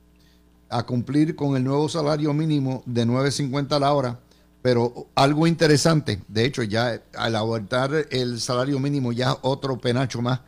a 0.69 0.85
cumplir 0.85 1.37
con 1.37 1.57
el 1.57 1.65
nuevo 1.65 1.89
salario 1.89 2.33
mínimo 2.35 2.83
de 2.87 3.07
9.50 3.07 3.73
a 3.73 3.79
la 3.79 3.93
hora 3.93 4.21
pero 4.63 5.09
algo 5.17 5.49
interesante, 5.49 6.23
de 6.29 6.45
hecho, 6.45 6.63
ya 6.63 7.03
al 7.17 7.35
abortar 7.35 8.07
el 8.11 8.41
salario 8.41 8.79
mínimo, 8.79 9.13
ya 9.13 9.37
otro 9.43 9.79
penacho 9.79 10.23
más. 10.23 10.41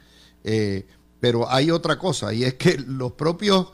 Eh, 0.44 0.87
pero 1.20 1.50
hay 1.50 1.70
otra 1.70 1.98
cosa, 1.98 2.33
y 2.33 2.44
es 2.44 2.55
que 2.55 2.79
los 2.79 3.12
propios 3.12 3.68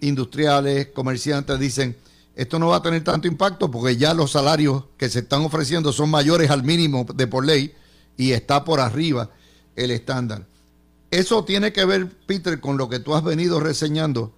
industriales, 0.00 0.88
comerciantes 0.88 1.58
dicen, 1.58 1.96
esto 2.34 2.58
no 2.58 2.68
va 2.68 2.76
a 2.76 2.82
tener 2.82 3.02
tanto 3.04 3.28
impacto 3.28 3.70
porque 3.70 3.96
ya 3.96 4.14
los 4.14 4.32
salarios 4.32 4.84
que 4.96 5.08
se 5.08 5.20
están 5.20 5.42
ofreciendo 5.42 5.92
son 5.92 6.10
mayores 6.10 6.50
al 6.50 6.62
mínimo 6.62 7.06
de 7.14 7.26
por 7.26 7.44
ley 7.44 7.74
y 8.16 8.32
está 8.32 8.64
por 8.64 8.80
arriba 8.80 9.30
el 9.76 9.90
estándar. 9.90 10.46
Eso 11.10 11.44
tiene 11.44 11.72
que 11.72 11.84
ver, 11.84 12.08
Peter, 12.26 12.60
con 12.60 12.78
lo 12.78 12.88
que 12.88 13.00
tú 13.00 13.14
has 13.14 13.22
venido 13.22 13.60
reseñando. 13.60 14.32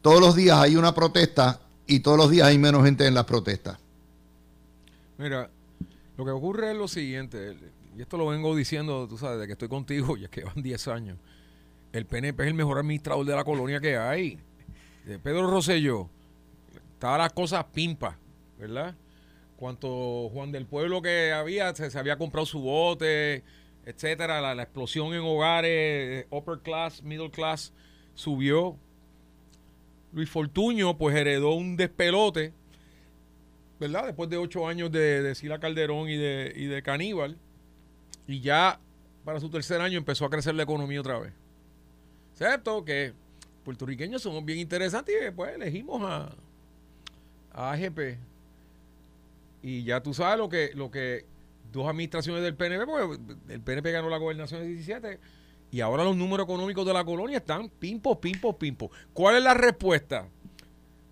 Todos 0.00 0.20
los 0.20 0.36
días 0.36 0.58
hay 0.58 0.76
una 0.76 0.94
protesta 0.94 1.60
y 1.86 2.00
todos 2.00 2.16
los 2.16 2.30
días 2.30 2.48
hay 2.48 2.58
menos 2.58 2.84
gente 2.84 3.06
en 3.06 3.14
las 3.14 3.24
protestas. 3.24 3.78
Mira, 5.18 5.50
lo 6.16 6.24
que 6.24 6.30
ocurre 6.30 6.72
es 6.72 6.76
lo 6.76 6.88
siguiente, 6.88 7.56
y 7.96 8.02
esto 8.02 8.16
lo 8.16 8.26
vengo 8.26 8.54
diciendo, 8.56 9.06
tú 9.08 9.18
sabes, 9.18 9.40
de 9.40 9.46
que 9.46 9.52
estoy 9.52 9.68
contigo, 9.68 10.16
ya 10.18 10.28
que 10.28 10.44
van 10.44 10.62
10 10.62 10.88
años. 10.88 11.18
El 11.92 12.06
PNP 12.06 12.42
es 12.42 12.48
el 12.48 12.54
mejor 12.54 12.78
administrador 12.78 13.24
de 13.24 13.36
la 13.36 13.44
colonia 13.44 13.80
que 13.80 13.96
hay. 13.96 14.38
Pedro 15.22 15.50
Rosselló, 15.50 16.08
estaban 16.94 17.18
las 17.18 17.32
cosas 17.32 17.64
pimpas, 17.66 18.16
¿verdad? 18.58 18.96
Cuanto 19.56 20.30
Juan 20.30 20.50
del 20.50 20.66
Pueblo 20.66 21.02
que 21.02 21.32
había, 21.32 21.74
se, 21.74 21.96
había 21.98 22.16
comprado 22.16 22.46
su 22.46 22.60
bote, 22.60 23.44
etcétera, 23.84 24.40
la, 24.40 24.54
la 24.54 24.62
explosión 24.62 25.12
en 25.12 25.20
hogares, 25.20 26.26
upper 26.30 26.58
class, 26.60 27.02
middle 27.02 27.30
class, 27.30 27.72
subió. 28.14 28.76
Luis 30.12 30.30
Fortuño, 30.30 30.96
pues 30.96 31.14
heredó 31.14 31.54
un 31.54 31.76
despelote, 31.76 32.54
¿verdad? 33.80 34.06
Después 34.06 34.30
de 34.30 34.36
ocho 34.36 34.66
años 34.66 34.90
de, 34.90 35.22
de 35.22 35.34
Sila 35.34 35.58
Calderón 35.58 36.08
y 36.08 36.16
de, 36.16 36.52
y 36.54 36.66
de 36.66 36.82
Caníbal. 36.82 37.38
Y 38.26 38.40
ya 38.40 38.80
para 39.24 39.40
su 39.40 39.50
tercer 39.50 39.80
año 39.80 39.98
empezó 39.98 40.24
a 40.24 40.30
crecer 40.30 40.54
la 40.54 40.62
economía 40.62 41.00
otra 41.00 41.18
vez. 41.18 41.32
Excepto 42.32 42.84
que 42.84 43.12
puertorriqueños 43.64 44.22
somos 44.22 44.44
bien 44.44 44.58
interesantes 44.58 45.14
y 45.18 45.24
después 45.24 45.54
elegimos 45.54 46.02
a, 46.02 46.34
a 47.52 47.72
AGP. 47.72 48.18
Y 49.62 49.84
ya 49.84 50.02
tú 50.02 50.12
sabes 50.12 50.38
lo 50.38 50.48
que, 50.48 50.72
lo 50.74 50.90
que 50.90 51.24
dos 51.72 51.88
administraciones 51.88 52.42
del 52.42 52.54
PNP, 52.54 52.86
porque 52.86 53.34
el 53.48 53.60
PNP 53.60 53.92
ganó 53.92 54.10
la 54.10 54.18
gobernación 54.18 54.62
en 54.62 54.68
17 54.68 55.18
y 55.70 55.80
ahora 55.80 56.04
los 56.04 56.16
números 56.16 56.44
económicos 56.44 56.86
de 56.86 56.92
la 56.92 57.04
colonia 57.04 57.38
están 57.38 57.68
pimpo, 57.68 58.20
pimpo, 58.20 58.56
pimpo. 58.56 58.90
¿Cuál 59.12 59.36
es 59.36 59.42
la 59.42 59.54
respuesta? 59.54 60.28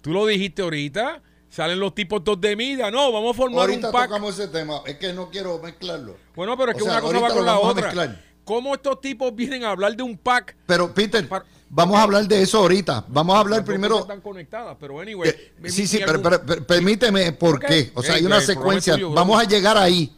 Tú 0.02 0.12
lo 0.12 0.26
dijiste 0.26 0.62
ahorita, 0.62 1.22
salen 1.52 1.78
los 1.78 1.94
tipos 1.94 2.24
todos 2.24 2.40
de 2.40 2.56
mida, 2.56 2.90
no, 2.90 3.12
vamos 3.12 3.34
a 3.34 3.36
formar 3.36 3.60
Ahorita 3.68 3.88
un 3.88 3.92
PAC. 3.92 4.08
tocamos 4.08 4.38
ese 4.38 4.48
tema. 4.48 4.80
Es 4.86 4.96
que 4.96 5.12
no 5.12 5.28
quiero 5.30 5.58
mezclarlo. 5.58 6.16
Bueno, 6.34 6.56
pero 6.56 6.72
es 6.72 6.76
O 6.76 6.78
que 6.78 6.84
sea, 6.84 6.92
una 6.94 7.00
cosa 7.02 7.20
va 7.20 7.28
con 7.34 7.44
la 7.44 7.58
otra. 7.58 8.16
¿Cómo 8.44 8.74
estos 8.74 9.00
tipos 9.00 9.34
vienen 9.36 9.62
a 9.64 9.70
hablar 9.70 9.94
de 9.94 10.02
un 10.02 10.16
PAC? 10.16 10.56
Pero, 10.66 10.92
Peter, 10.94 11.28
Para- 11.28 11.44
vamos 11.68 11.96
a 11.96 12.02
hablar 12.02 12.26
de 12.26 12.40
eso 12.42 12.58
ahorita. 12.58 13.04
Vamos 13.08 13.36
a 13.36 13.40
hablar 13.40 13.60
dos 13.60 13.66
primero. 13.66 13.98
Están 14.00 14.20
conectadas, 14.22 14.76
pero 14.80 14.98
anyway. 14.98 15.28
Eh, 15.30 15.52
sí, 15.68 15.86
sí, 15.86 15.98
pero, 16.04 16.18
argu- 16.18 16.22
pero- 16.22 16.42
pero 16.46 16.66
permíteme 16.66 17.32
por 17.32 17.60
qué. 17.60 17.92
O 17.94 18.02
sea, 18.02 18.14
hay 18.14 18.24
una 18.24 18.40
secuencia. 18.40 18.96
Vamos 19.14 19.40
a 19.40 19.44
llegar 19.44 19.76
ahí. 19.76 20.10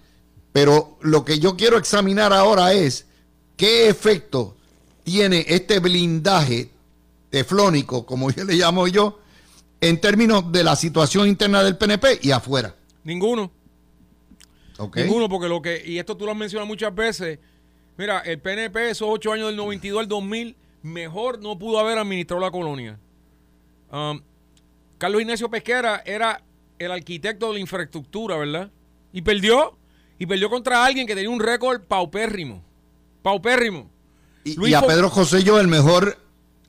Pero 0.52 0.98
lo 1.00 1.24
que 1.24 1.40
yo 1.40 1.56
quiero 1.56 1.76
examinar 1.78 2.32
ahora 2.32 2.72
es 2.72 3.06
qué 3.56 3.88
efecto 3.88 4.54
tiene 5.02 5.44
este 5.48 5.80
blindaje 5.80 6.70
teflónico, 7.30 8.06
como 8.06 8.30
yo 8.30 8.44
le 8.44 8.54
llamo 8.54 8.86
yo, 8.86 9.18
en 9.84 10.00
términos 10.00 10.50
de 10.50 10.64
la 10.64 10.76
situación 10.76 11.28
interna 11.28 11.62
del 11.62 11.76
PNP 11.76 12.20
y 12.22 12.30
afuera. 12.30 12.74
Ninguno. 13.04 13.52
Ninguno, 14.94 15.28
porque 15.28 15.46
lo 15.46 15.60
que, 15.60 15.82
y 15.84 15.98
esto 15.98 16.16
tú 16.16 16.24
lo 16.24 16.32
has 16.32 16.38
mencionado 16.38 16.66
muchas 16.66 16.94
veces, 16.94 17.38
mira, 17.98 18.20
el 18.20 18.40
PNP, 18.40 18.90
esos 18.90 19.08
ocho 19.10 19.32
años 19.32 19.48
del 19.48 19.56
92 19.56 20.00
al 20.00 20.08
2000, 20.08 20.56
mejor 20.82 21.38
no 21.38 21.58
pudo 21.58 21.78
haber 21.78 21.98
administrado 21.98 22.40
la 22.40 22.50
colonia. 22.50 22.98
Um, 23.92 24.22
Carlos 24.96 25.20
Ignacio 25.20 25.50
Pesquera 25.50 26.02
era 26.06 26.42
el 26.78 26.90
arquitecto 26.90 27.48
de 27.48 27.54
la 27.54 27.58
infraestructura, 27.60 28.38
¿verdad? 28.38 28.70
Y 29.12 29.20
perdió, 29.20 29.76
y 30.18 30.24
perdió 30.24 30.48
contra 30.48 30.82
alguien 30.82 31.06
que 31.06 31.14
tenía 31.14 31.30
un 31.30 31.40
récord 31.40 31.82
paupérrimo. 31.82 32.64
Paupérrimo. 33.22 33.90
Y, 34.44 34.70
y 34.70 34.72
a 34.72 34.80
Pedro 34.80 35.10
José 35.10 35.42
yo, 35.42 35.60
el 35.60 35.68
mejor 35.68 36.23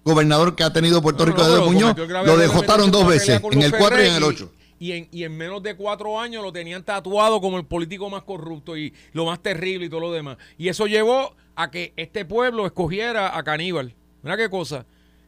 gobernador 0.06 0.56
que 0.56 0.64
ha 0.64 0.72
tenido 0.72 1.02
Puerto 1.02 1.26
No, 1.26 1.32
Rico 1.32 1.42
no, 1.42 1.48
desde 1.48 1.60
pero 1.60 1.72
Muñoz, 1.72 2.26
lo 2.26 2.38
de 2.38 2.44
dejotaron 2.44 2.92
dos 2.92 3.06
veces, 3.08 3.42
en 3.52 3.62
el 3.62 3.72
4 3.72 3.98
y 3.98 4.08
en 4.08 4.14
el 4.14 4.14
Ferrer 4.14 4.24
8. 4.24 4.52
Y 4.78 4.92
en, 4.92 5.08
y 5.12 5.24
en 5.24 5.36
menos 5.36 5.64
de 5.64 5.76
cuatro 5.76 6.20
años 6.20 6.44
lo 6.44 6.52
tenían 6.54 6.84
tatuado 6.84 7.40
como 7.42 7.58
el 7.58 7.66
político 7.66 8.10
más 8.10 8.24
corrupto 8.24 8.78
y 8.78 8.94
lo 9.14 9.26
más 9.26 9.42
terrible 9.42 9.86
y 9.86 9.90
todo 9.90 10.02
lo 10.02 10.12
demás. 10.12 10.38
Y 10.58 10.68
eso 10.68 10.86
llevó 10.86 11.34
a 11.56 11.72
que 11.72 11.94
este 11.96 12.26
pueblo 12.26 12.66
escogiera 12.66 13.38
a 13.38 13.44
Caníbal. 13.44 13.94
Mira 14.22 14.36
qué 14.38 14.50
cosa. 14.50 14.86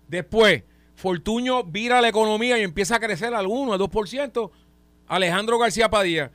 Después, 0.08 0.64
Fortuño 0.96 1.64
vira 1.64 2.02
la 2.02 2.10
economía 2.10 2.58
y 2.60 2.64
empieza 2.64 2.98
a 2.98 3.00
crecer 3.00 3.34
al 3.34 3.48
1, 3.48 3.74
al 3.74 3.80
2%. 3.80 4.52
Alejandro 5.08 5.58
García 5.58 5.90
Padilla, 5.90 6.30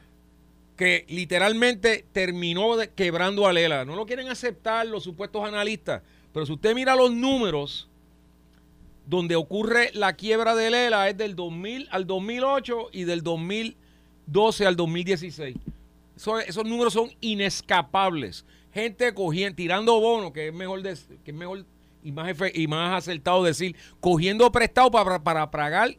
que 0.77 1.05
literalmente 1.09 2.07
terminó 2.13 2.77
de- 2.77 2.89
quebrando 2.91 3.47
a 3.47 3.53
Lela. 3.53 3.85
No 3.85 3.95
lo 3.95 4.07
quieren 4.07 4.29
aceptar 4.29 4.87
los 4.87 5.03
supuestos 5.05 5.45
analistas. 5.47 6.01
Pero 6.33 6.47
si 6.47 6.53
usted 6.53 6.75
mira 6.75 6.97
los 6.97 7.13
números, 7.13 7.89
donde 9.13 9.37
ocurre 9.37 9.91
la 9.93 10.15
quiebra 10.15 10.55
de 10.55 10.71
Lela 10.71 11.07
es 11.11 11.19
del 11.19 11.37
2000 11.37 11.87
al 11.91 12.07
2008 12.07 12.89
y 12.93 13.05
del 13.05 13.23
2012 13.23 14.65
al 14.67 14.75
2016. 14.75 15.55
Eso- 16.17 16.39
esos 16.39 16.65
números 16.65 16.95
son 16.95 17.11
inescapables. 17.21 18.47
Gente 18.73 19.13
cogiendo, 19.13 19.55
tirando 19.57 20.01
bonos, 20.01 20.33
que 20.33 20.49
es 20.49 20.55
mejor, 20.55 20.81
des- 20.83 21.09
que 21.25 21.31
es 21.31 21.37
mejor 21.37 21.67
y, 22.03 22.11
más 22.11 22.27
efe- 22.35 22.53
y 22.55 22.67
más 22.67 22.97
acertado 22.97 23.45
decir, 23.45 23.77
cogiendo 24.01 24.51
prestado 24.51 24.91
para, 24.91 25.23
para 25.23 25.51
pagar 25.51 25.95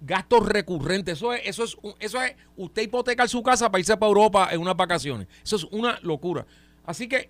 gastos 0.00 0.46
recurrentes. 0.48 1.18
Eso 1.18 1.34
es, 1.34 1.42
eso 1.44 1.64
es, 1.64 1.76
eso 2.00 2.22
es 2.22 2.34
usted 2.56 2.80
hipotecar 2.82 3.28
su 3.28 3.42
casa 3.42 3.70
para 3.70 3.80
irse 3.80 3.94
para 3.94 4.08
Europa 4.08 4.48
en 4.52 4.60
unas 4.62 4.74
vacaciones. 4.76 5.28
Eso 5.44 5.56
es 5.56 5.64
una 5.64 5.98
locura. 6.00 6.46
Así 6.86 7.08
que 7.08 7.28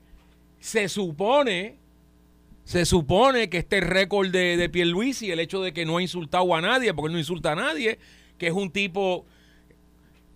se 0.61 0.89
supone 0.89 1.77
se 2.67 2.85
supone 2.85 3.49
que 3.49 3.59
este 3.59 3.81
récord 3.81 4.29
de, 4.29 4.57
de 4.57 4.69
Pierluisi, 4.69 5.31
el 5.31 5.39
hecho 5.39 5.63
de 5.63 5.73
que 5.73 5.87
no 5.87 5.99
ha 5.99 6.03
insultado 6.03 6.53
a 6.53 6.61
nadie, 6.61 6.93
porque 6.93 7.07
él 7.07 7.13
no 7.13 7.19
insulta 7.21 7.53
a 7.53 7.55
nadie, 7.55 8.01
que 8.39 8.49
es 8.49 8.53
un 8.53 8.73
tipo, 8.73 9.25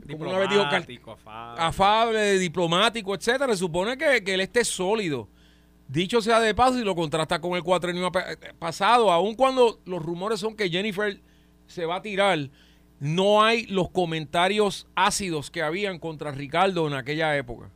como 0.09 0.31
una 0.31 0.39
vez 0.39 0.49
dijo, 0.49 1.11
afable. 1.11 1.61
afable, 1.61 2.39
diplomático, 2.39 3.17
etcétera, 3.17 3.53
se 3.53 3.59
supone 3.59 3.99
que, 3.99 4.23
que 4.23 4.35
él 4.35 4.41
esté 4.43 4.65
sólido. 4.65 5.29
Dicho 5.89 6.23
sea 6.23 6.39
de 6.39 6.55
paso, 6.55 6.79
y 6.79 6.85
lo 6.85 6.95
contrasta 6.95 7.41
con 7.41 7.57
el 7.57 7.65
cuatrenio 7.65 8.13
pa- 8.13 8.27
pasado, 8.61 9.11
aun 9.11 9.35
cuando 9.35 9.81
los 9.85 10.01
rumores 10.01 10.39
son 10.39 10.55
que 10.55 10.71
Jennifer 10.71 11.21
se 11.67 11.85
va 11.85 11.97
a 11.97 12.03
tirar, 12.03 12.49
no 13.01 13.43
hay 13.43 13.67
los 13.67 13.91
comentarios 13.91 14.87
ácidos 14.95 15.51
que 15.51 15.63
habían 15.63 15.99
contra 15.99 16.31
Ricardo 16.31 16.87
en 16.87 16.95
aquella 16.95 17.37
época. 17.37 17.71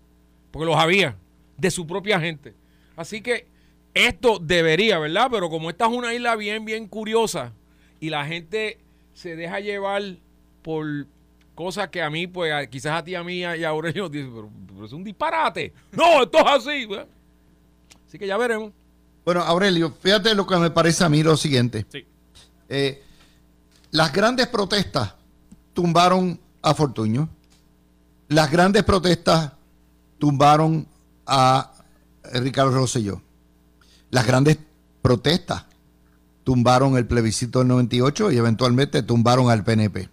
Porque 0.52 0.66
los 0.66 0.76
había, 0.76 1.16
de 1.56 1.72
su 1.72 1.88
propia 1.88 2.20
gente. 2.20 2.54
Así 2.94 3.20
que 3.20 3.52
esto 3.94 4.38
debería, 4.40 4.98
¿verdad? 4.98 5.28
Pero 5.30 5.48
como 5.48 5.70
esta 5.70 5.86
es 5.86 5.92
una 5.92 6.12
isla 6.14 6.36
bien, 6.36 6.64
bien 6.64 6.86
curiosa 6.88 7.52
y 8.00 8.10
la 8.10 8.26
gente 8.26 8.78
se 9.14 9.36
deja 9.36 9.60
llevar 9.60 10.02
por 10.62 11.06
cosas 11.54 11.88
que 11.88 12.02
a 12.02 12.10
mí, 12.10 12.26
pues 12.26 12.52
a- 12.52 12.66
quizás 12.66 12.92
a 13.00 13.04
ti, 13.04 13.14
a 13.14 13.22
mí 13.22 13.38
y 13.38 13.44
a 13.44 13.68
Aurelio 13.68 14.08
dicen, 14.10 14.32
pero, 14.34 14.50
pero 14.66 14.86
es 14.86 14.92
un 14.92 15.04
disparate. 15.04 15.72
No, 15.92 16.22
esto 16.24 16.38
es 16.38 16.46
así. 16.46 16.86
¿verdad? 16.86 17.06
Así 18.06 18.18
que 18.18 18.26
ya 18.26 18.36
veremos. 18.36 18.72
Bueno, 19.24 19.40
Aurelio, 19.40 19.90
fíjate 20.00 20.34
lo 20.34 20.46
que 20.46 20.56
me 20.56 20.70
parece 20.70 21.02
a 21.04 21.08
mí 21.08 21.22
lo 21.22 21.36
siguiente. 21.36 21.86
Sí. 21.90 22.04
Eh, 22.68 23.02
las 23.90 24.12
grandes 24.12 24.48
protestas 24.48 25.14
tumbaron 25.72 26.38
a 26.60 26.74
Fortuño. 26.74 27.28
Las 28.28 28.50
grandes 28.50 28.82
protestas 28.82 29.52
tumbaron 30.18 30.86
a 31.26 31.72
Ricardo 32.34 32.72
Rosselló. 32.72 33.22
Las 34.10 34.26
grandes 34.26 34.58
protestas 35.02 35.64
tumbaron 36.44 36.96
el 36.96 37.06
plebiscito 37.06 37.60
del 37.60 37.68
98 37.68 38.30
y 38.30 38.36
eventualmente 38.36 39.02
tumbaron 39.02 39.50
al 39.50 39.64
PNP. 39.64 40.08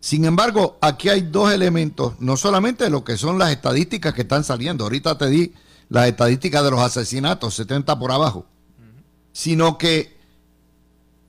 Sin 0.00 0.24
embargo, 0.24 0.78
aquí 0.80 1.08
hay 1.08 1.22
dos 1.22 1.52
elementos, 1.52 2.14
no 2.18 2.36
solamente 2.36 2.90
lo 2.90 3.04
que 3.04 3.16
son 3.16 3.38
las 3.38 3.52
estadísticas 3.52 4.12
que 4.14 4.22
están 4.22 4.42
saliendo, 4.42 4.84
ahorita 4.84 5.16
te 5.16 5.28
di 5.28 5.54
las 5.88 6.08
estadísticas 6.08 6.64
de 6.64 6.70
los 6.72 6.80
asesinatos, 6.80 7.54
70 7.54 7.98
por 7.98 8.10
abajo, 8.10 8.46
sino 9.32 9.78
que 9.78 10.16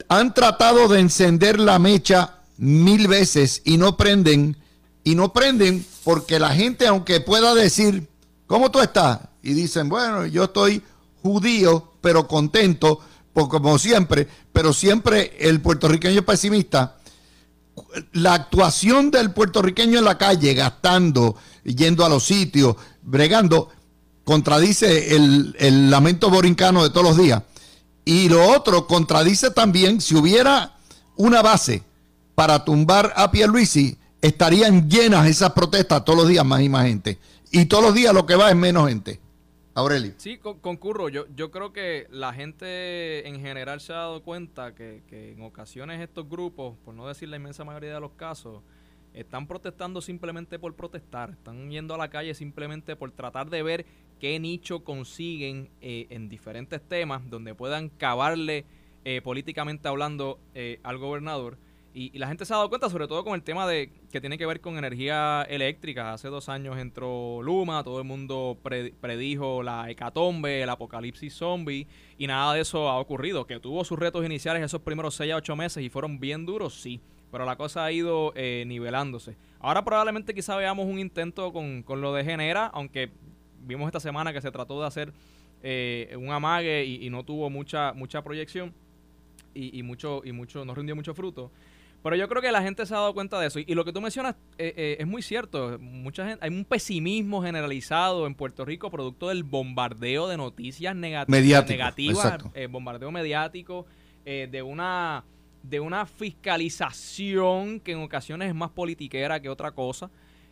han 0.09 0.33
tratado 0.33 0.87
de 0.87 1.01
encender 1.01 1.59
la 1.59 1.77
mecha 1.77 2.39
mil 2.57 3.07
veces 3.07 3.61
y 3.63 3.77
no 3.77 3.95
prenden, 3.95 4.57
y 5.03 5.13
no 5.13 5.33
prenden 5.33 5.85
porque 6.03 6.39
la 6.39 6.49
gente, 6.49 6.87
aunque 6.87 7.19
pueda 7.19 7.53
decir, 7.53 8.07
¿cómo 8.47 8.71
tú 8.71 8.79
estás? 8.79 9.19
Y 9.43 9.53
dicen, 9.53 9.87
bueno, 9.87 10.25
yo 10.25 10.45
estoy 10.45 10.81
judío, 11.23 11.93
pero 12.01 12.27
contento, 12.27 12.99
pues 13.33 13.47
como 13.47 13.79
siempre, 13.79 14.27
pero 14.51 14.73
siempre 14.73 15.35
el 15.39 15.61
puertorriqueño 15.61 16.19
es 16.19 16.25
pesimista. 16.25 16.97
La 18.11 18.35
actuación 18.35 19.09
del 19.09 19.31
puertorriqueño 19.31 19.97
en 19.97 20.05
la 20.05 20.17
calle, 20.17 20.53
gastando, 20.53 21.35
yendo 21.63 22.05
a 22.05 22.09
los 22.09 22.25
sitios, 22.25 22.75
bregando, 23.01 23.69
contradice 24.23 25.15
el, 25.15 25.55
el 25.57 25.89
lamento 25.89 26.29
borincano 26.29 26.83
de 26.83 26.91
todos 26.91 27.07
los 27.07 27.17
días. 27.17 27.41
Y 28.05 28.29
lo 28.29 28.49
otro 28.49 28.85
contradice 28.85 29.49
también, 29.49 30.01
si 30.01 30.15
hubiera 30.15 30.77
una 31.15 31.41
base 31.41 31.83
para 32.35 32.65
tumbar 32.65 33.13
a 33.15 33.31
Pierluisi, 33.31 33.97
estarían 34.21 34.89
llenas 34.89 35.27
esas 35.27 35.53
protestas 35.53 36.03
todos 36.03 36.19
los 36.19 36.27
días 36.27 36.45
más 36.45 36.61
y 36.61 36.69
más 36.69 36.85
gente. 36.85 37.17
Y 37.51 37.65
todos 37.65 37.83
los 37.83 37.93
días 37.93 38.13
lo 38.13 38.25
que 38.25 38.35
va 38.35 38.49
es 38.49 38.55
menos 38.55 38.89
gente. 38.89 39.22
Aurelio. 39.75 40.13
Sí, 40.17 40.37
con- 40.37 40.59
concurro. 40.59 41.09
Yo, 41.09 41.25
yo 41.35 41.49
creo 41.49 41.73
que 41.73 42.07
la 42.11 42.33
gente 42.33 43.27
en 43.27 43.39
general 43.39 43.79
se 43.81 43.93
ha 43.93 43.97
dado 43.97 44.21
cuenta 44.23 44.75
que, 44.75 45.01
que 45.07 45.31
en 45.31 45.41
ocasiones 45.41 45.99
estos 45.99 46.29
grupos, 46.29 46.77
por 46.85 46.93
no 46.93 47.07
decir 47.07 47.29
la 47.29 47.37
inmensa 47.37 47.63
mayoría 47.63 47.93
de 47.95 47.99
los 47.99 48.11
casos, 48.11 48.61
están 49.13 49.47
protestando 49.47 50.01
simplemente 50.01 50.59
por 50.59 50.75
protestar. 50.75 51.31
Están 51.31 51.69
yendo 51.71 51.95
a 51.95 51.97
la 51.97 52.09
calle 52.09 52.33
simplemente 52.35 52.95
por 52.95 53.11
tratar 53.11 53.49
de 53.49 53.63
ver 53.63 53.85
qué 54.19 54.39
nicho 54.39 54.83
consiguen 54.83 55.69
eh, 55.81 56.07
en 56.09 56.29
diferentes 56.29 56.81
temas 56.81 57.27
donde 57.29 57.55
puedan 57.55 57.89
cavarle 57.89 58.65
eh, 59.05 59.21
políticamente 59.21 59.87
hablando 59.87 60.39
eh, 60.53 60.79
al 60.83 60.97
gobernador. 60.97 61.57
Y, 61.95 62.17
la 62.17 62.27
gente 62.27 62.43
se 62.43 62.53
ha 62.53 62.57
dado 62.57 62.69
cuenta, 62.69 62.89
sobre 62.89 63.07
todo 63.07 63.23
con 63.23 63.35
el 63.35 63.43
tema 63.43 63.67
de 63.67 63.91
que 64.11 64.19
tiene 64.19 64.39
que 64.39 64.47
ver 64.47 64.61
con 64.61 64.77
energía 64.77 65.43
eléctrica. 65.47 66.13
Hace 66.13 66.27
dos 66.29 66.49
años 66.49 66.77
entró 66.79 67.41
Luma, 67.43 67.83
todo 67.83 67.99
el 67.99 68.03
mundo 68.05 68.57
predijo 68.63 69.61
la 69.61 69.89
hecatombe, 69.91 70.63
el 70.63 70.69
apocalipsis 70.69 71.35
zombie, 71.35 71.85
y 72.17 72.25
nada 72.25 72.55
de 72.55 72.61
eso 72.61 72.89
ha 72.89 72.97
ocurrido. 72.97 73.45
Que 73.45 73.59
tuvo 73.59 73.83
sus 73.83 73.99
retos 73.99 74.25
iniciales 74.25 74.63
esos 74.63 74.81
primeros 74.81 75.13
6 75.15 75.33
a 75.33 75.35
8 75.35 75.55
meses 75.55 75.83
y 75.83 75.89
fueron 75.89 76.19
bien 76.19 76.47
duros, 76.47 76.81
sí. 76.81 76.99
Pero 77.31 77.45
la 77.45 77.55
cosa 77.57 77.85
ha 77.85 77.91
ido 77.91 78.33
eh, 78.35 78.63
nivelándose. 78.65 79.35
Ahora 79.59 79.85
probablemente 79.85 80.33
quizá 80.33 80.55
veamos 80.55 80.87
un 80.87 80.97
intento 80.99 81.53
con, 81.53 81.83
con, 81.83 82.01
lo 82.01 82.11
de 82.13 82.23
Genera, 82.23 82.67
aunque 82.73 83.11
vimos 83.65 83.85
esta 83.87 83.99
semana 83.99 84.33
que 84.33 84.41
se 84.41 84.51
trató 84.51 84.81
de 84.81 84.87
hacer 84.87 85.13
eh, 85.61 86.15
un 86.19 86.31
amague 86.31 86.85
y, 86.85 87.09
no 87.11 87.23
tuvo 87.23 87.51
mucha, 87.51 87.93
mucha 87.93 88.23
proyección 88.23 88.73
y, 89.53 89.77
y, 89.77 89.83
mucho, 89.83 90.21
y 90.25 90.31
mucho, 90.31 90.65
no 90.65 90.73
rindió 90.73 90.95
mucho 90.95 91.13
fruto. 91.13 91.51
Pero 92.03 92.17
yo 92.17 92.27
creo 92.27 92.41
que 92.41 92.51
la 92.51 92.61
gente 92.61 92.85
se 92.85 92.93
ha 92.93 92.97
dado 92.97 93.13
cuenta 93.13 93.39
de 93.39 93.47
eso. 93.47 93.59
Y, 93.59 93.73
lo 93.73 93.85
que 93.85 93.93
tú 93.93 94.01
mencionas 94.01 94.35
eh, 94.57 94.73
eh, 94.75 94.97
es 94.99 95.07
muy 95.07 95.21
cierto. 95.21 95.79
Mucha 95.79 96.27
gente, 96.27 96.45
hay 96.45 96.51
un 96.51 96.65
pesimismo 96.65 97.41
generalizado 97.41 98.27
en 98.27 98.35
Puerto 98.35 98.65
Rico 98.65 98.91
producto 98.91 99.29
del 99.29 99.43
bombardeo 99.43 100.27
de 100.27 100.35
noticias 100.35 100.93
negativas, 100.95 101.31
eh, 102.53 102.67
bombardeo 102.67 103.09
mediático, 103.09 103.85
de 104.25 104.61
una 104.61 105.23
de 105.63 105.79
una 105.79 106.05
fiscalización 106.05 107.79
que 107.79 107.93
en 107.93 107.99
ocasiones 107.99 108.49
es 108.49 108.55
más 108.55 108.69
politiquera 108.71 109.41
que 109.41 109.47
otra 109.47 109.71
cosa. 109.71 110.09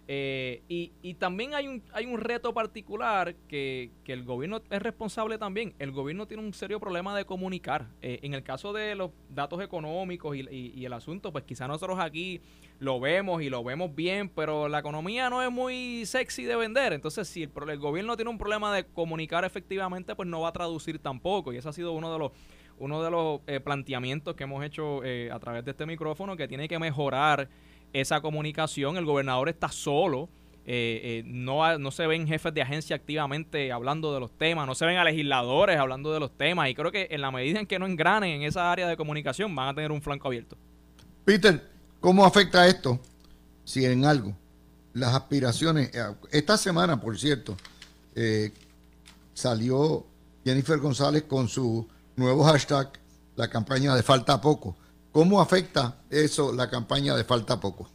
Eh, 0.08 0.64
y, 0.68 0.92
y, 1.02 1.14
también 1.14 1.54
hay 1.54 1.68
un, 1.68 1.84
hay 1.94 2.06
un 2.06 2.20
reto 2.20 2.54
particular 2.54 3.36
que, 3.48 3.92
que, 4.04 4.14
el 4.14 4.24
gobierno 4.24 4.62
es 4.70 4.82
responsable 4.82 5.38
también. 5.38 5.74
El 5.80 5.92
gobierno 5.92 6.28
tiene 6.28 6.44
un 6.44 6.54
serio 6.54 6.80
problema 6.80 7.16
de 7.16 7.24
comunicar. 7.24 7.88
Eh, 8.02 8.20
en 8.24 8.34
el 8.34 8.44
caso 8.44 8.74
de 8.74 8.96
los 8.96 9.12
datos 9.30 9.62
económicos 9.62 10.36
y, 10.36 10.42
y, 10.50 10.86
el 10.86 10.94
asunto, 10.94 11.32
pues 11.32 11.44
quizá 11.46 11.68
nosotros 11.68 12.00
aquí 12.00 12.42
lo 12.80 13.00
vemos 13.00 13.42
y 13.44 13.50
lo 13.50 13.64
vemos 13.64 13.96
bien, 13.96 14.28
pero 14.28 14.68
la 14.68 14.80
economía 14.80 15.30
no 15.30 15.42
es 15.42 15.52
muy 15.52 16.06
sexy 16.06 16.44
de 16.44 16.56
vender. 16.56 16.94
Entonces, 16.94 17.28
si 17.28 17.44
el, 17.44 17.52
el 17.70 17.80
gobierno 17.80 18.16
tiene 18.16 18.32
un 18.32 18.38
problema 18.38 18.76
de 18.76 18.86
comunicar 18.86 19.46
efectivamente, 19.46 20.16
pues 20.16 20.28
no 20.28 20.42
va 20.42 20.50
a 20.50 20.54
traducir 20.54 21.00
tampoco. 21.00 21.54
Y 21.54 21.58
ese 21.58 21.70
ha 21.70 21.74
sido 21.74 21.94
uno 21.94 22.12
de 22.12 22.20
los 22.20 22.32
uno 22.80 23.04
de 23.04 23.12
los 23.12 23.42
eh, 23.46 23.60
planteamientos 23.60 24.36
que 24.36 24.44
hemos 24.44 24.66
hecho 24.66 25.02
a 25.32 25.40
través 25.40 25.64
de 25.64 25.70
este 25.70 25.86
micrófono, 25.86 26.36
que 26.36 26.48
tiene 26.48 26.68
que 26.68 26.80
mejorar 26.80 27.48
esa 27.94 28.22
comunicación. 28.22 28.98
El 28.98 29.06
gobernador 29.06 29.50
está 29.50 29.70
solo. 29.70 30.30
Eh, 30.64 31.02
eh, 31.04 31.24
no, 31.26 31.78
no 31.80 31.90
se 31.90 32.06
ven 32.06 32.28
jefes 32.28 32.54
de 32.54 32.62
agencia 32.62 32.96
activamente 32.96 33.72
hablando 33.72 34.14
de 34.14 34.20
los 34.20 34.32
temas, 34.38 34.68
no 34.68 34.76
se 34.76 34.86
ven 34.86 34.98
a 34.98 35.04
legisladores 35.04 35.80
hablando 35.80 36.14
de 36.14 36.20
los 36.20 36.38
temas 36.38 36.70
y 36.70 36.76
creo 36.76 36.92
que 36.92 37.08
en 37.10 37.22
la 37.22 37.32
medida 37.32 37.60
en 37.60 37.66
que 37.66 37.80
no 37.80 37.88
engranen 37.88 38.30
en 38.30 38.44
esa 38.44 38.72
área 38.72 38.88
de 38.88 38.96
comunicación 38.96 39.56
van 39.56 39.70
a 39.70 39.74
tener 39.74 39.92
un 39.92 40.04
flanco 40.04 40.28
abierto. 40.28 40.56
Peter, 41.26 41.68
¿cómo 42.00 42.24
afecta 42.24 42.68
esto? 42.68 43.00
Si 43.66 43.84
en 43.86 44.06
algo, 44.06 44.38
las 44.94 45.16
aspiraciones, 45.16 45.90
eh, 45.96 46.04
esta 46.32 46.58
semana, 46.58 47.02
por 47.02 47.18
cierto, 47.18 47.58
salió 49.34 50.06
Jennifer 50.46 50.78
González 50.78 51.24
con 51.24 51.48
su 51.48 51.88
nuevo 52.16 52.44
hashtag, 52.44 52.92
la 53.36 53.50
campaña 53.50 53.96
de 53.96 54.04
falta 54.04 54.40
poco. 54.40 54.76
¿Cómo 55.12 55.42
afecta 55.42 55.98
eso 56.10 56.54
la 56.54 56.70
campaña 56.70 57.16
de 57.16 57.24
falta 57.24 57.60
poco? 57.60 57.90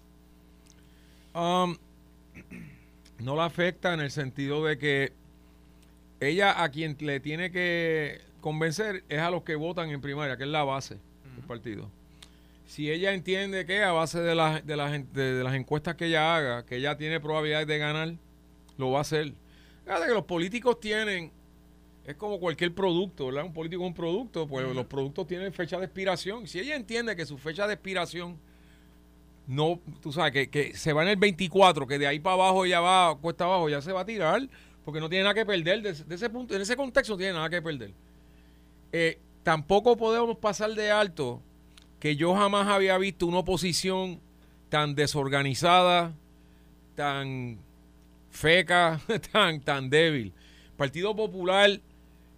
Um, 1.34 1.76
no 3.18 3.36
la 3.36 3.46
afecta 3.46 3.94
en 3.94 4.00
el 4.00 4.10
sentido 4.10 4.64
de 4.64 4.78
que 4.78 5.12
ella 6.20 6.62
a 6.62 6.68
quien 6.70 6.96
le 7.00 7.20
tiene 7.20 7.50
que 7.50 8.20
convencer 8.40 9.04
es 9.08 9.20
a 9.20 9.30
los 9.30 9.42
que 9.42 9.54
votan 9.54 9.90
en 9.90 10.00
primaria, 10.00 10.36
que 10.36 10.44
es 10.44 10.48
la 10.50 10.64
base 10.64 10.98
del 11.34 11.44
partido. 11.46 11.90
Si 12.66 12.90
ella 12.90 13.12
entiende 13.12 13.64
que 13.64 13.82
a 13.82 13.92
base 13.92 14.20
de, 14.20 14.34
de, 14.64 15.34
de, 15.34 15.44
las 15.44 15.54
encuestas 15.54 15.94
que 15.94 16.06
ella 16.06 16.36
haga, 16.36 16.66
que 16.66 16.76
ella 16.76 16.96
tiene 16.96 17.20
probabilidades 17.20 17.66
de 17.66 17.78
ganar, 17.78 18.14
lo 18.76 18.90
va 18.90 18.98
a 18.98 19.02
hacer. 19.02 19.32
Fíjate 19.84 20.06
que 20.06 20.14
los 20.14 20.24
políticos 20.24 20.80
tienen 20.80 21.30
es 22.06 22.14
como 22.14 22.38
cualquier 22.38 22.72
producto, 22.72 23.26
¿verdad? 23.26 23.44
Un 23.44 23.52
político 23.52 23.82
es 23.82 23.88
un 23.88 23.94
producto, 23.94 24.46
pues 24.46 24.72
los 24.74 24.86
productos 24.86 25.26
tienen 25.26 25.52
fecha 25.52 25.78
de 25.78 25.86
expiración. 25.86 26.46
Si 26.46 26.60
ella 26.60 26.76
entiende 26.76 27.16
que 27.16 27.26
su 27.26 27.36
fecha 27.36 27.66
de 27.66 27.74
expiración 27.74 28.38
no, 29.48 29.80
tú 30.00 30.12
sabes, 30.12 30.48
que, 30.48 30.74
se 30.74 30.92
va 30.92 31.02
en 31.02 31.08
el 31.08 31.16
24, 31.16 31.86
que 31.86 31.98
de 31.98 32.06
ahí 32.06 32.20
para 32.20 32.34
abajo 32.34 32.64
ya 32.64 32.80
va, 32.80 33.16
cuesta 33.18 33.44
abajo, 33.44 33.68
ya 33.68 33.80
se 33.80 33.92
va 33.92 34.02
a 34.02 34.04
tirar, 34.04 34.48
porque 34.84 35.00
no 35.00 35.08
tiene 35.08 35.24
nada 35.24 35.34
que 35.34 35.44
perder. 35.44 35.82
De, 35.82 36.14
ese 36.14 36.30
punto, 36.30 36.54
en 36.54 36.62
ese 36.62 36.76
contexto 36.76 37.14
no 37.14 37.18
tiene 37.18 37.32
nada 37.32 37.50
que 37.50 37.60
perder. 37.60 37.92
Eh, 38.92 39.18
tampoco 39.42 39.96
podemos 39.96 40.36
pasar 40.38 40.74
de 40.74 40.90
alto 40.90 41.42
que 41.98 42.14
yo 42.14 42.34
jamás 42.34 42.68
había 42.68 42.98
visto 42.98 43.26
una 43.26 43.38
oposición 43.38 44.20
tan 44.68 44.94
desorganizada, 44.94 46.12
tan 46.94 47.58
feca, 48.30 49.00
tan, 49.32 49.60
tan 49.60 49.90
débil. 49.90 50.32
Partido 50.76 51.16
Popular 51.16 51.80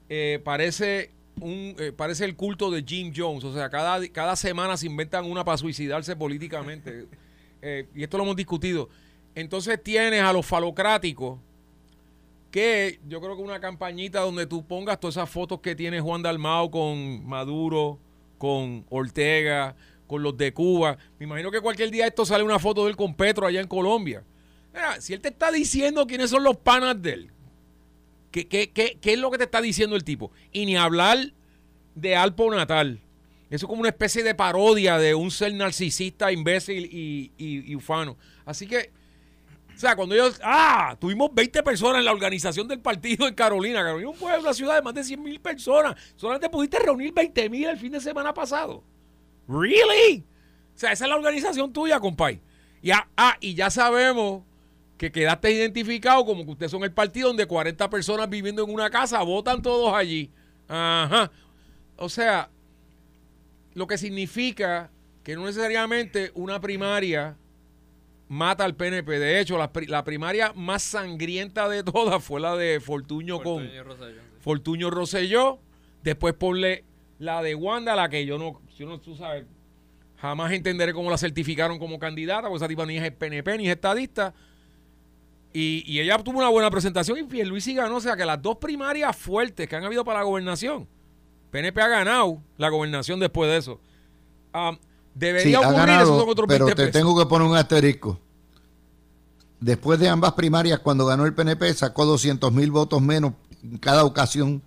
eh, 0.08 0.40
parece 0.42 1.12
un 1.40 1.76
eh, 1.78 1.92
parece 1.92 2.24
el 2.24 2.36
culto 2.36 2.70
de 2.70 2.82
Jim 2.86 3.12
Jones. 3.14 3.44
O 3.44 3.52
sea, 3.52 3.70
cada, 3.70 4.06
cada 4.08 4.36
semana 4.36 4.76
se 4.76 4.86
inventan 4.86 5.24
una 5.24 5.44
para 5.44 5.58
suicidarse 5.58 6.16
políticamente. 6.16 7.06
Eh, 7.60 7.88
y 7.92 8.04
esto 8.04 8.16
lo 8.16 8.22
hemos 8.22 8.36
discutido. 8.36 8.88
Entonces 9.34 9.82
tienes 9.82 10.22
a 10.22 10.32
los 10.32 10.46
falocráticos 10.46 11.40
que 12.52 13.00
yo 13.08 13.20
creo 13.20 13.36
que 13.36 13.42
una 13.42 13.58
campañita 13.58 14.20
donde 14.20 14.46
tú 14.46 14.64
pongas 14.64 15.00
todas 15.00 15.16
esas 15.16 15.28
fotos 15.28 15.58
que 15.58 15.74
tiene 15.74 16.00
Juan 16.00 16.22
Dalmao 16.22 16.70
con 16.70 17.26
Maduro, 17.26 17.98
con 18.38 18.86
Ortega, 18.90 19.74
con 20.06 20.22
los 20.22 20.36
de 20.36 20.54
Cuba. 20.54 20.96
Me 21.18 21.26
imagino 21.26 21.50
que 21.50 21.60
cualquier 21.60 21.90
día 21.90 22.06
esto 22.06 22.24
sale 22.24 22.44
una 22.44 22.60
foto 22.60 22.84
de 22.84 22.90
él 22.90 22.96
con 22.96 23.14
Petro 23.14 23.44
allá 23.44 23.60
en 23.60 23.66
Colombia. 23.66 24.22
si 25.00 25.14
él 25.14 25.20
te 25.20 25.28
está 25.30 25.50
diciendo 25.50 26.06
quiénes 26.06 26.30
son 26.30 26.44
los 26.44 26.56
panas 26.56 27.00
de 27.02 27.12
él, 27.12 27.32
¿Qué, 28.30 28.46
qué, 28.46 28.70
qué, 28.70 28.98
qué 29.00 29.14
es 29.14 29.18
lo 29.18 29.30
que 29.30 29.38
te 29.38 29.44
está 29.44 29.60
diciendo 29.60 29.96
el 29.96 30.04
tipo? 30.04 30.30
Y 30.52 30.66
ni 30.66 30.76
hablar 30.76 31.32
de 31.94 32.16
Alpo 32.16 32.54
Natal. 32.54 33.00
Eso 33.50 33.64
es 33.64 33.68
como 33.68 33.80
una 33.80 33.88
especie 33.88 34.22
de 34.22 34.34
parodia 34.34 34.98
de 34.98 35.14
un 35.14 35.30
ser 35.30 35.54
narcisista, 35.54 36.30
imbécil 36.30 36.84
y, 36.84 37.32
y, 37.38 37.74
ufano. 37.74 38.18
Así 38.44 38.66
que, 38.66 38.92
o 39.74 39.78
sea, 39.78 39.96
cuando 39.96 40.14
ellos, 40.14 40.38
ah, 40.44 40.96
tuvimos 41.00 41.30
20 41.32 41.62
personas 41.62 42.00
en 42.00 42.04
la 42.04 42.12
organización 42.12 42.68
del 42.68 42.80
partido 42.80 43.26
en 43.26 43.34
Carolina. 43.34 43.82
Carolina 43.82 44.10
es 44.10 44.14
un 44.14 44.20
pueblo, 44.20 44.40
una 44.40 44.52
ciudad 44.52 44.74
de 44.74 44.82
más 44.82 44.92
de 44.92 45.02
100 45.02 45.22
mil 45.22 45.40
personas. 45.40 45.94
Solamente 46.16 46.50
pudiste 46.50 46.78
reunir 46.78 47.12
20 47.14 47.48
mil 47.48 47.68
el 47.68 47.78
fin 47.78 47.92
de 47.92 48.00
semana 48.00 48.34
pasado. 48.34 48.84
¿Really? 49.48 50.24
O 50.74 50.78
sea, 50.78 50.92
esa 50.92 51.04
es 51.06 51.08
la 51.08 51.16
organización 51.16 51.72
tuya, 51.72 51.98
compadre. 52.00 52.42
Y, 52.82 52.90
ah 52.90 53.36
y 53.40 53.54
ya 53.54 53.70
sabemos 53.70 54.42
que 54.98 55.10
quedaste 55.12 55.50
identificado 55.52 56.24
como 56.26 56.44
que 56.44 56.50
ustedes 56.50 56.72
son 56.72 56.84
el 56.84 56.92
partido 56.92 57.28
donde 57.28 57.46
40 57.46 57.88
personas 57.88 58.28
viviendo 58.28 58.64
en 58.64 58.70
una 58.70 58.90
casa 58.90 59.22
votan 59.22 59.62
todos 59.62 59.94
allí. 59.94 60.30
Ajá. 60.68 61.30
O 61.96 62.08
sea, 62.08 62.50
lo 63.74 63.86
que 63.86 63.96
significa 63.96 64.90
que 65.22 65.36
no 65.36 65.46
necesariamente 65.46 66.32
una 66.34 66.60
primaria 66.60 67.36
mata 68.28 68.64
al 68.64 68.74
PNP. 68.74 69.18
De 69.18 69.40
hecho, 69.40 69.58
la, 69.58 70.04
primaria 70.04 70.52
más 70.54 70.82
sangrienta 70.82 71.68
de 71.68 71.82
todas 71.82 72.22
fue 72.22 72.40
la 72.40 72.56
de 72.56 72.80
Fortuño, 72.80 73.40
con 73.42 73.68
Fortuño 74.40 74.90
Rosselló. 74.90 75.58
Después 76.02 76.34
ponle 76.34 76.84
la 77.18 77.42
de 77.42 77.54
Wanda, 77.54 77.96
la 77.96 78.08
que 78.08 78.24
yo 78.24 78.38
no, 78.38 78.60
yo 78.76 78.86
no, 78.86 79.00
tú 79.00 79.16
sabes, 79.16 79.44
jamás 80.16 80.52
entenderé 80.52 80.92
cómo 80.92 81.10
la 81.10 81.18
certificaron 81.18 81.78
como 81.78 81.98
candidata, 81.98 82.42
porque 82.42 82.56
esa 82.56 82.68
tipa 82.68 82.86
ni 82.86 82.98
es 82.98 83.12
PNP 83.12 83.58
ni 83.58 83.66
es 83.66 83.74
estadista. 83.74 84.34
Y, 85.52 85.98
ella 85.98 86.18
tuvo 86.18 86.38
una 86.38 86.48
buena 86.48 86.70
presentación 86.70 87.18
y 87.18 87.44
Luis 87.44 87.66
ganó. 87.74 87.96
O 87.96 88.00
sea 88.00 88.16
que 88.16 88.24
las 88.24 88.40
dos 88.40 88.56
primarias 88.58 89.16
fuertes 89.16 89.68
que 89.68 89.76
han 89.76 89.84
habido 89.84 90.04
para 90.04 90.20
la 90.20 90.24
gobernación, 90.24 90.86
PNP 91.50 91.80
ha 91.80 91.88
ganado 91.88 92.42
la 92.56 92.68
gobernación 92.68 93.18
después 93.20 93.50
de 93.50 93.56
eso. 93.56 93.80
debería 95.14 95.60
ocurrir 95.60 96.00
eso 96.00 96.18
son 96.18 96.28
otros 96.28 96.46
Pero 96.48 96.66
te 96.66 96.88
tengo 96.88 97.18
que 97.18 97.26
poner 97.26 97.48
un 97.48 97.56
asterisco. 97.56 98.18
Después 99.60 99.98
de 99.98 100.08
ambas 100.08 100.34
primarias, 100.34 100.78
cuando 100.78 101.04
ganó 101.04 101.26
el 101.26 101.34
PNP, 101.34 101.74
sacó 101.74 102.06
200 102.06 102.52
mil 102.52 102.70
votos 102.70 103.02
menos 103.02 103.32
en 103.64 103.78
cada 103.78 104.04
ocasión 104.04 104.62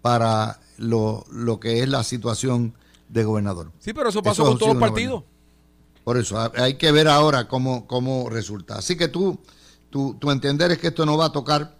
para 0.00 0.60
lo, 0.76 1.24
que 1.60 1.80
es 1.80 1.88
la 1.88 2.04
situación 2.04 2.74
de 3.08 3.24
gobernador. 3.24 3.72
Sí, 3.80 3.92
pero 3.92 4.10
eso 4.10 4.22
pasó 4.22 4.44
con 4.44 4.58
todos 4.58 4.74
los 4.74 4.80
partidos. 4.80 5.24
Por 6.04 6.16
eso, 6.18 6.38
hay 6.56 6.74
que 6.74 6.92
ver 6.92 7.08
ahora 7.08 7.48
cómo, 7.48 7.86
cómo 7.86 8.28
resulta. 8.28 8.76
Así 8.76 8.96
que 8.96 9.08
tú 9.08 9.40
tu, 9.92 10.30
entender 10.30 10.72
es 10.72 10.78
que 10.78 10.88
esto 10.88 11.06
no 11.06 11.16
va 11.16 11.26
a 11.26 11.32
tocar, 11.32 11.76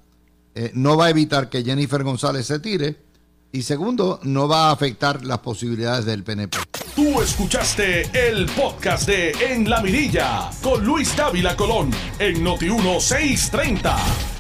eh, 0.55 0.71
no 0.75 0.97
va 0.97 1.07
a 1.07 1.11
evitar 1.11 1.49
que 1.49 1.65
Jennifer 1.65 2.05
González 2.05 2.47
se 2.47 2.61
tire 2.61 2.97
y 3.51 3.63
segundo, 3.63 4.21
no 4.23 4.47
va 4.47 4.69
a 4.69 4.73
afectar 4.73 5.25
las 5.25 5.39
posibilidades 5.39 6.05
del 6.05 6.23
PNP. 6.23 6.59
Tú 6.95 7.21
escuchaste 7.21 8.03
el 8.29 8.47
podcast 8.47 9.07
de 9.07 9.33
En 9.33 9.69
la 9.69 9.81
Mirilla 9.81 10.51
con 10.63 10.85
Luis 10.85 11.17
Dávila 11.17 11.57
Colón 11.57 11.91
en 12.19 12.45
Noti 12.45 12.69
1630. 12.69 14.32